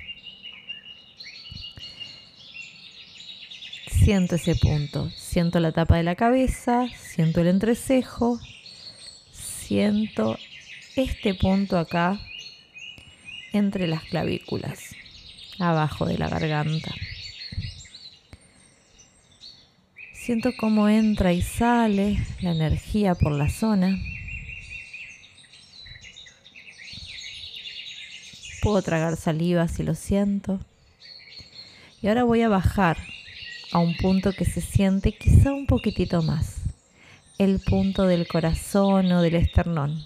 Siento 3.88 4.36
ese 4.36 4.56
punto, 4.56 5.10
siento 5.16 5.60
la 5.60 5.72
tapa 5.72 5.98
de 5.98 6.04
la 6.04 6.16
cabeza, 6.16 6.88
siento 6.98 7.42
el 7.42 7.48
entrecejo, 7.48 8.40
siento 9.32 10.38
este 10.96 11.36
punto 11.36 11.78
acá 11.78 12.20
entre 13.54 13.88
las 13.88 14.04
clavículas, 14.04 14.96
abajo 15.60 16.06
de 16.06 16.18
la 16.18 16.28
garganta. 16.28 16.94
Siento 20.30 20.52
cómo 20.56 20.88
entra 20.90 21.34
y 21.34 21.42
sale 21.42 22.24
la 22.42 22.52
energía 22.52 23.16
por 23.16 23.32
la 23.32 23.50
zona. 23.50 23.98
Puedo 28.62 28.80
tragar 28.84 29.18
saliva 29.18 29.68
si 29.68 29.82
lo 29.82 29.96
siento. 29.96 30.60
Y 32.04 32.10
ahora 32.10 32.26
voy 32.26 32.44
a 32.44 32.48
bajar 32.48 32.98
a 33.72 33.80
un 33.80 33.98
punto 33.98 34.32
que 34.32 34.46
se 34.46 34.62
siente 34.62 35.14
quizá 35.14 35.52
un 35.52 35.66
poquitito 35.66 36.22
más. 36.22 36.58
El 37.40 37.60
punto 37.60 38.06
del 38.06 38.28
corazón 38.28 39.12
o 39.12 39.24
del 39.24 39.34
esternón. 39.34 40.06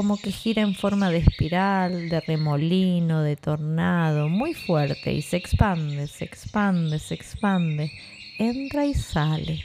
Como 0.00 0.16
que 0.16 0.32
gira 0.32 0.62
en 0.62 0.74
forma 0.74 1.10
de 1.10 1.18
espiral, 1.18 2.08
de 2.08 2.22
remolino, 2.22 3.22
de 3.22 3.36
tornado, 3.36 4.30
muy 4.30 4.54
fuerte 4.54 5.12
y 5.12 5.20
se 5.20 5.36
expande, 5.36 6.06
se 6.06 6.24
expande, 6.24 6.98
se 6.98 7.12
expande. 7.12 7.92
Entra 8.38 8.86
y 8.86 8.94
sale. 8.94 9.62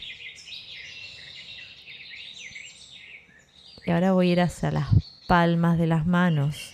Y 3.86 3.92
ahora 3.92 4.12
voy 4.12 4.28
a 4.28 4.32
ir 4.34 4.42
hacia 4.42 4.72
las 4.72 4.90
palmas 5.26 5.80
de 5.80 5.88
las 5.88 6.06
manos 6.06 6.74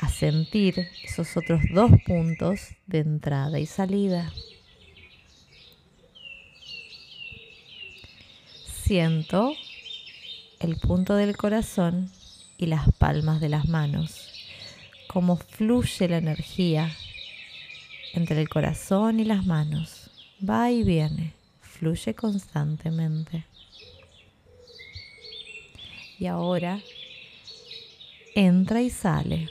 a 0.00 0.08
sentir 0.08 0.88
esos 1.04 1.36
otros 1.36 1.60
dos 1.72 1.92
puntos 2.04 2.70
de 2.88 2.98
entrada 2.98 3.60
y 3.60 3.66
salida. 3.66 4.32
Siento 8.82 9.54
el 10.58 10.78
punto 10.80 11.14
del 11.14 11.36
corazón 11.36 12.10
y 12.56 12.66
las 12.66 12.92
palmas 12.92 13.40
de 13.40 13.48
las 13.48 13.68
manos, 13.68 14.32
cómo 15.08 15.36
fluye 15.36 16.08
la 16.08 16.18
energía 16.18 16.90
entre 18.14 18.40
el 18.40 18.48
corazón 18.48 19.20
y 19.20 19.24
las 19.24 19.44
manos. 19.44 20.10
Va 20.48 20.70
y 20.70 20.82
viene, 20.82 21.32
fluye 21.60 22.14
constantemente. 22.14 23.44
Y 26.18 26.26
ahora 26.26 26.80
entra 28.34 28.82
y 28.82 28.90
sale. 28.90 29.48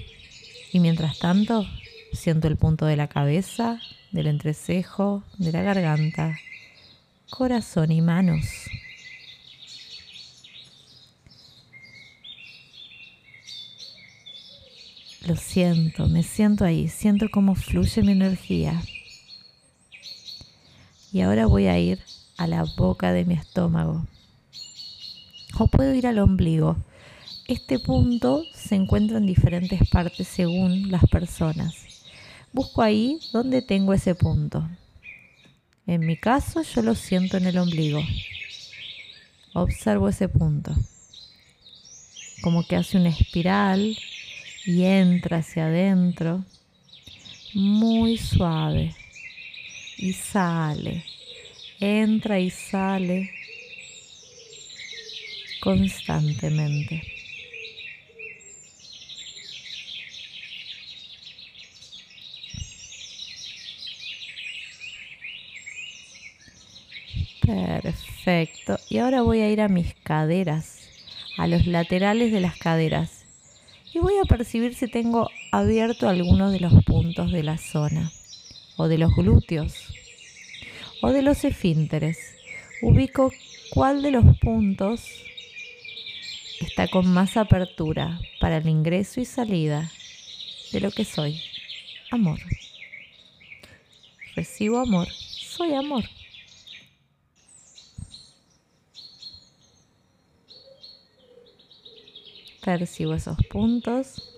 Y 0.72 0.80
mientras 0.80 1.20
tanto, 1.20 1.68
siento 2.14 2.48
el 2.48 2.58
punto 2.58 2.86
de 2.86 2.96
la 2.96 3.08
cabeza, 3.08 3.80
del 4.12 4.28
entrecejo, 4.28 5.24
de 5.38 5.52
la 5.52 5.62
garganta, 5.62 6.38
corazón 7.30 7.92
y 7.92 8.02
manos. 8.02 8.46
Lo 15.34 15.40
siento, 15.40 16.06
me 16.06 16.22
siento 16.22 16.64
ahí, 16.64 16.88
siento 16.88 17.26
cómo 17.32 17.56
fluye 17.56 18.04
mi 18.04 18.12
energía. 18.12 18.80
Y 21.12 21.22
ahora 21.22 21.48
voy 21.48 21.66
a 21.66 21.80
ir 21.80 21.98
a 22.38 22.46
la 22.46 22.64
boca 22.78 23.12
de 23.12 23.26
mi 23.26 23.34
estómago. 23.34 24.06
O 25.58 25.66
puedo 25.66 25.92
ir 25.96 26.06
al 26.06 26.20
ombligo 26.20 26.78
este 27.48 27.80
punto 27.80 28.44
se 28.54 28.76
encuentra 28.76 29.18
en 29.18 29.26
diferentes 29.26 29.90
partes 29.90 30.28
según 30.28 30.92
las 30.92 31.04
personas. 31.10 31.74
Busco 32.52 32.84
ahí 32.84 33.20
donde 33.32 33.64
tengo 33.64 33.92
ese 33.96 34.14
punto. 34.14 34.70
En 35.88 36.06
mi 36.06 36.16
caso 36.16 36.62
yo 36.62 36.84
lo 36.84 36.94
siento 36.94 37.38
en 37.38 37.48
el 37.48 37.58
ombligo. 37.58 38.04
Observo 39.56 40.10
ese 40.10 40.30
punto. 40.30 40.76
Como 42.44 42.68
que 42.68 42.76
hace 42.76 42.98
una 42.98 43.10
espiral 43.10 43.98
y 44.66 44.84
entra 44.84 45.38
hacia 45.38 45.66
adentro. 45.66 46.44
Muy 47.54 48.18
suave. 48.18 48.96
Y 49.98 50.14
sale. 50.14 51.06
Entra 51.80 52.40
y 52.40 52.50
sale 52.50 53.30
constantemente. 55.62 57.02
Perfecto. 67.46 68.78
Y 68.90 68.98
ahora 68.98 69.22
voy 69.22 69.42
a 69.42 69.50
ir 69.50 69.62
a 69.62 69.68
mis 69.68 69.94
caderas, 69.96 70.80
a 71.38 71.48
los 71.48 71.66
laterales 71.68 72.32
de 72.32 72.40
las 72.40 72.58
caderas. 72.58 73.23
Y 73.94 74.00
voy 74.00 74.14
a 74.18 74.26
percibir 74.26 74.74
si 74.74 74.88
tengo 74.88 75.30
abierto 75.52 76.10
alguno 76.10 76.50
de 76.50 76.60
los 76.60 76.84
puntos 76.84 77.32
de 77.32 77.44
la 77.44 77.58
zona, 77.58 78.12
o 78.76 78.88
de 78.88 78.98
los 78.98 79.14
glúteos, 79.16 79.74
o 81.02 81.12
de 81.12 81.22
los 81.22 81.44
esfínteres. 81.44 82.18
Ubico 82.82 83.32
cuál 83.72 84.02
de 84.02 84.12
los 84.12 84.38
puntos 84.40 85.04
está 86.60 86.88
con 86.88 87.08
más 87.08 87.38
apertura 87.38 88.20
para 88.40 88.58
el 88.58 88.68
ingreso 88.68 89.22
y 89.22 89.26
salida 89.26 89.92
de 90.72 90.80
lo 90.80 90.92
que 90.92 91.06
soy. 91.06 91.42
Amor. 92.10 92.40
Recibo 94.36 94.80
amor. 94.80 95.08
Soy 95.10 95.74
amor. 95.74 96.04
Percibo 102.64 103.14
esos 103.14 103.38
puntos. 103.48 104.30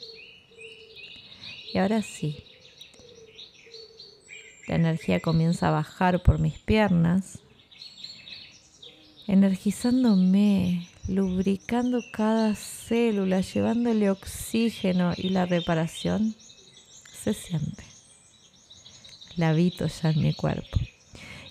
Y 1.74 1.78
ahora 1.78 2.02
sí. 2.02 2.44
La 4.68 4.76
energía 4.76 5.20
comienza 5.20 5.68
a 5.68 5.72
bajar 5.72 6.24
por 6.24 6.40
mis 6.40 6.58
piernas, 6.58 7.40
energizándome, 9.28 10.88
lubricando 11.08 12.02
cada 12.12 12.56
célula, 12.56 13.42
llevándole 13.42 14.10
oxígeno 14.10 15.14
y 15.16 15.30
la 15.30 15.46
reparación 15.46 16.36
se 17.26 17.34
siente. 17.34 17.84
La 19.36 19.50
habito 19.50 19.86
ya 19.86 20.10
en 20.10 20.22
mi 20.22 20.34
cuerpo. 20.34 20.80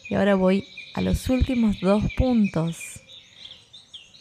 Y 0.08 0.14
ahora 0.14 0.34
voy 0.34 0.66
a 0.94 1.00
los 1.00 1.28
últimos 1.28 1.80
dos 1.80 2.02
puntos, 2.16 3.00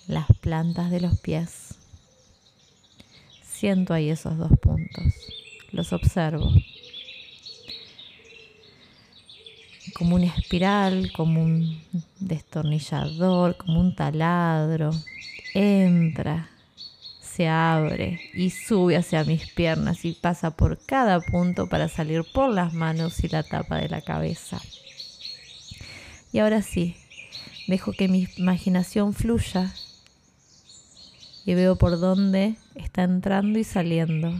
las 0.08 0.28
plantas 0.42 0.92
de 0.92 1.02
los 1.02 1.20
pies. 1.20 1.63
Siento 3.64 3.94
ahí 3.94 4.10
esos 4.10 4.38
dos 4.38 4.52
puntos, 4.60 5.06
los 5.72 5.94
observo. 5.94 6.52
Como 9.96 10.18
una 10.18 10.26
espiral, 10.26 11.14
como 11.14 11.42
un 11.42 11.82
destornillador, 12.20 13.56
como 13.56 13.80
un 13.80 13.96
taladro. 13.96 14.92
Entra, 15.54 16.50
se 17.22 17.48
abre 17.48 18.20
y 18.34 18.50
sube 18.50 18.98
hacia 18.98 19.24
mis 19.24 19.50
piernas 19.54 20.04
y 20.04 20.12
pasa 20.12 20.52
por 20.52 20.78
cada 20.86 21.22
punto 21.22 21.70
para 21.70 21.88
salir 21.88 22.26
por 22.34 22.54
las 22.54 22.74
manos 22.74 23.24
y 23.24 23.30
la 23.30 23.44
tapa 23.44 23.78
de 23.78 23.88
la 23.88 24.02
cabeza. 24.02 24.60
Y 26.34 26.40
ahora 26.40 26.62
sí, 26.62 26.98
dejo 27.70 27.94
que 27.94 28.10
mi 28.10 28.28
imaginación 28.36 29.14
fluya 29.14 29.74
y 31.46 31.54
veo 31.56 31.78
por 31.78 32.00
dónde 32.00 32.56
está 32.76 33.04
entrando 33.04 33.60
y 33.60 33.64
saliendo. 33.64 34.34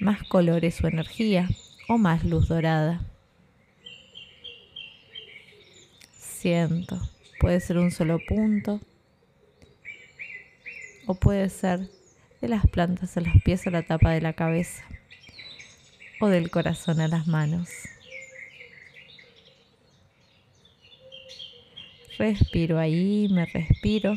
Más 0.00 0.22
colores 0.24 0.82
o 0.82 0.88
energía 0.88 1.48
o 1.88 1.98
más 1.98 2.24
luz 2.24 2.48
dorada. 2.48 3.04
Siento, 6.12 7.00
puede 7.40 7.60
ser 7.60 7.78
un 7.78 7.90
solo 7.90 8.20
punto 8.26 8.80
o 11.06 11.14
puede 11.14 11.48
ser 11.48 11.88
de 12.40 12.48
las 12.48 12.66
plantas 12.68 13.16
a 13.16 13.20
los 13.20 13.42
pies 13.42 13.66
a 13.66 13.70
la 13.70 13.82
tapa 13.82 14.10
de 14.10 14.20
la 14.20 14.34
cabeza 14.34 14.84
o 16.20 16.28
del 16.28 16.50
corazón 16.50 17.00
a 17.00 17.08
las 17.08 17.26
manos. 17.26 17.68
Respiro 22.18 22.78
ahí, 22.78 23.28
me 23.30 23.46
respiro. 23.46 24.14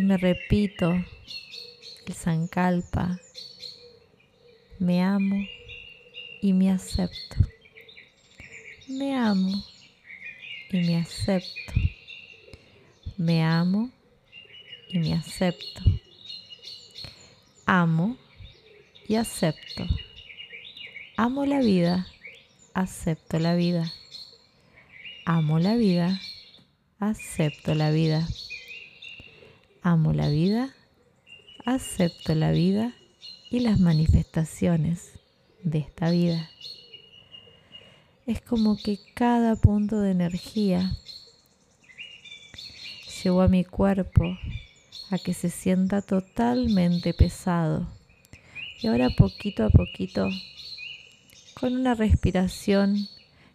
Y 0.00 0.02
me 0.02 0.16
repito 0.16 0.92
el 2.06 2.14
Sankalpa. 2.14 3.20
Me 4.78 5.02
amo 5.02 5.44
y 6.40 6.54
me 6.54 6.70
acepto. 6.70 7.36
Me 8.88 9.14
amo 9.14 9.62
y 10.70 10.78
me 10.78 10.96
acepto. 10.96 11.72
Me 13.18 13.42
amo 13.42 13.90
y 14.88 15.00
me 15.00 15.12
acepto 15.12 15.82
amo 17.66 18.16
y 19.06 19.16
acepto. 19.16 19.86
Amo 21.18 21.44
la 21.44 21.58
vida, 21.58 22.06
acepto 22.72 23.38
la 23.38 23.54
vida. 23.54 23.92
Amo 25.26 25.58
la 25.58 25.74
vida, 25.74 26.18
acepto 27.00 27.74
la 27.74 27.90
vida. 27.90 28.26
Amo 29.82 30.12
la 30.12 30.28
vida, 30.28 30.74
acepto 31.64 32.34
la 32.34 32.52
vida 32.52 32.92
y 33.50 33.60
las 33.60 33.80
manifestaciones 33.80 35.12
de 35.62 35.78
esta 35.78 36.10
vida. 36.10 36.50
Es 38.26 38.42
como 38.42 38.76
que 38.76 38.98
cada 39.14 39.56
punto 39.56 39.98
de 40.00 40.10
energía 40.10 40.92
llevó 43.24 43.40
a 43.40 43.48
mi 43.48 43.64
cuerpo 43.64 44.36
a 45.10 45.16
que 45.16 45.32
se 45.32 45.48
sienta 45.48 46.02
totalmente 46.02 47.14
pesado. 47.14 47.88
Y 48.82 48.86
ahora 48.86 49.08
poquito 49.08 49.64
a 49.64 49.70
poquito, 49.70 50.28
con 51.58 51.74
una 51.74 51.94
respiración 51.94 53.08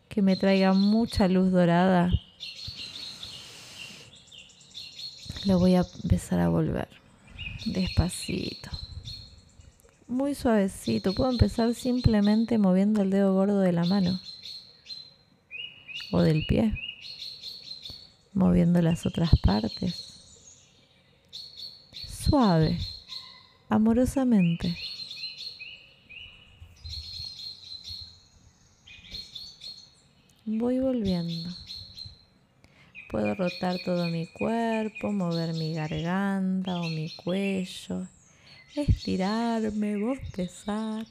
que 0.09 0.23
me 0.23 0.35
traiga 0.35 0.73
mucha 0.73 1.27
luz 1.27 1.51
dorada, 1.51 2.11
lo 5.45 5.59
voy 5.59 5.75
a 5.75 5.85
empezar 6.03 6.39
a 6.39 6.49
volver 6.49 6.87
despacito, 7.65 8.69
muy 10.07 10.35
suavecito. 10.35 11.13
Puedo 11.13 11.31
empezar 11.31 11.73
simplemente 11.73 12.57
moviendo 12.57 13.01
el 13.01 13.09
dedo 13.09 13.33
gordo 13.33 13.59
de 13.59 13.71
la 13.71 13.85
mano 13.85 14.19
o 16.11 16.21
del 16.21 16.45
pie, 16.45 16.73
moviendo 18.33 18.81
las 18.81 19.05
otras 19.05 19.31
partes 19.41 20.15
suave, 22.25 22.79
amorosamente. 23.69 24.75
Voy 30.45 30.79
volviendo. 30.79 31.54
Puedo 33.15 33.33
rotar 33.33 33.79
todo 33.79 34.09
mi 34.09 34.27
cuerpo, 34.27 35.09
mover 35.09 35.53
mi 35.53 35.73
garganta 35.73 36.81
o 36.81 36.89
mi 36.89 37.09
cuello, 37.15 38.09
estirarme, 38.75 39.95
bostezar. 39.95 41.05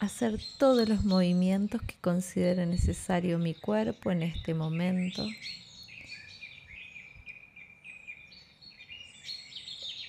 hacer 0.00 0.40
todos 0.58 0.88
los 0.88 1.04
movimientos 1.04 1.82
que 1.82 1.94
considere 2.00 2.66
necesario 2.66 3.38
mi 3.38 3.54
cuerpo 3.54 4.10
en 4.10 4.24
este 4.24 4.54
momento. 4.54 5.24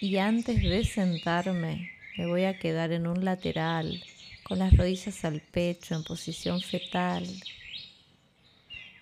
Y 0.02 0.18
antes 0.18 0.60
de 0.60 0.84
sentarme, 0.86 1.92
me 2.18 2.26
voy 2.26 2.46
a 2.46 2.58
quedar 2.58 2.94
en 2.94 3.06
un 3.06 3.24
lateral, 3.24 4.04
con 4.44 4.60
las 4.60 4.76
rodillas 4.76 5.24
al 5.26 5.42
pecho, 5.42 5.96
en 5.96 6.04
posición 6.04 6.62
fetal, 6.62 7.26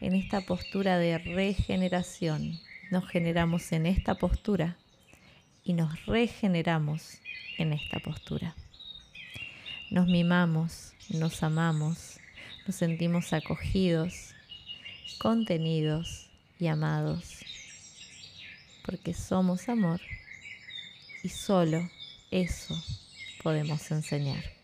en 0.01 0.13
esta 0.13 0.41
postura 0.41 0.97
de 0.97 1.17
regeneración. 1.17 2.59
Nos 2.91 3.07
generamos 3.07 3.71
en 3.71 3.85
esta 3.85 4.15
postura 4.15 4.77
y 5.63 5.73
nos 5.73 6.05
regeneramos 6.05 7.19
en 7.57 7.73
esta 7.73 7.99
postura. 7.99 8.55
Nos 9.89 10.07
mimamos, 10.07 10.93
nos 11.09 11.43
amamos, 11.43 12.19
nos 12.65 12.75
sentimos 12.75 13.33
acogidos, 13.33 14.33
contenidos 15.19 16.29
y 16.59 16.67
amados, 16.67 17.39
porque 18.85 19.13
somos 19.13 19.69
amor 19.69 20.01
y 21.23 21.29
solo 21.29 21.89
eso 22.31 22.75
podemos 23.41 23.89
enseñar. 23.91 24.56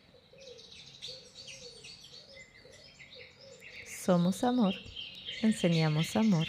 Somos 4.04 4.43
amor, 4.43 4.74
enseñamos 5.41 6.16
amor, 6.16 6.47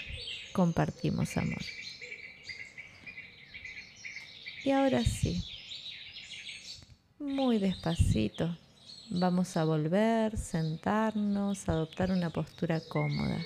compartimos 0.52 1.36
amor. 1.36 1.64
Y 4.64 4.70
ahora 4.70 5.05
sí, 5.05 5.44
muy 7.18 7.59
despacito, 7.59 8.57
Vamos 9.11 9.57
a 9.59 9.64
volver, 9.64 10.36
sentarnos, 10.36 11.68
adoptar 11.68 12.11
una 12.11 12.30
postura 12.30 12.80
cómoda, 12.80 13.38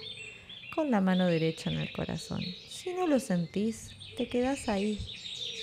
con 0.74 0.90
la 0.90 1.00
mano 1.00 1.26
derecha 1.26 1.68
en 1.68 1.78
el 1.78 1.92
corazón. 1.92 2.40
Si 2.68 2.94
no 2.94 3.08
lo 3.08 3.18
sentís, 3.18 3.90
te 4.16 4.28
quedas 4.28 4.68
ahí 4.68 4.98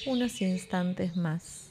unos 0.05 0.41
instantes 0.41 1.15
más. 1.15 1.64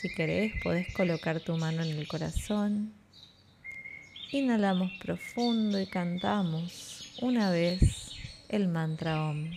Si 0.00 0.08
querés, 0.08 0.52
podés 0.62 0.94
colocar 0.94 1.40
tu 1.40 1.56
mano 1.56 1.82
en 1.82 1.98
el 1.98 2.06
corazón. 2.06 2.92
Inhalamos 4.30 4.92
profundo 5.00 5.80
y 5.80 5.86
cantamos 5.86 7.18
una 7.20 7.50
vez 7.50 8.12
el 8.48 8.68
mantra 8.68 9.28
OM. 9.28 9.50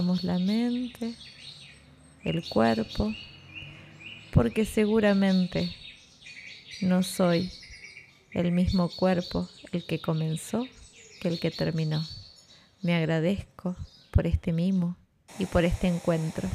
La 0.00 0.38
mente, 0.38 1.12
el 2.24 2.42
cuerpo, 2.48 3.14
porque 4.32 4.64
seguramente 4.64 5.70
no 6.80 7.02
soy 7.02 7.50
el 8.32 8.50
mismo 8.50 8.88
cuerpo 8.88 9.46
el 9.72 9.84
que 9.84 10.00
comenzó 10.00 10.66
que 11.20 11.28
el 11.28 11.38
que 11.38 11.50
terminó. 11.50 12.02
Me 12.80 12.94
agradezco 12.94 13.76
por 14.10 14.26
este 14.26 14.54
mimo 14.54 14.96
y 15.38 15.44
por 15.44 15.66
este 15.66 15.88
encuentro. 15.88 16.48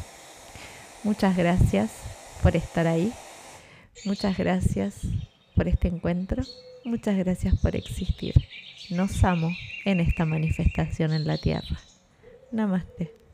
Muchas 1.04 1.38
gracias 1.38 1.92
por 2.42 2.56
estar 2.56 2.88
ahí. 2.88 3.14
Muchas 4.06 4.40
gracias 4.40 5.02
por 5.56 5.68
este 5.68 5.88
encuentro. 5.88 6.42
Muchas 6.84 7.16
gracias 7.16 7.56
por 7.60 7.76
existir. 7.76 8.34
Nos 8.90 9.24
amo 9.24 9.52
en 9.86 10.00
esta 10.00 10.26
manifestación 10.26 11.14
en 11.14 11.28
la 11.28 11.38
tierra. 11.38 11.80
Namaste. 12.52 13.25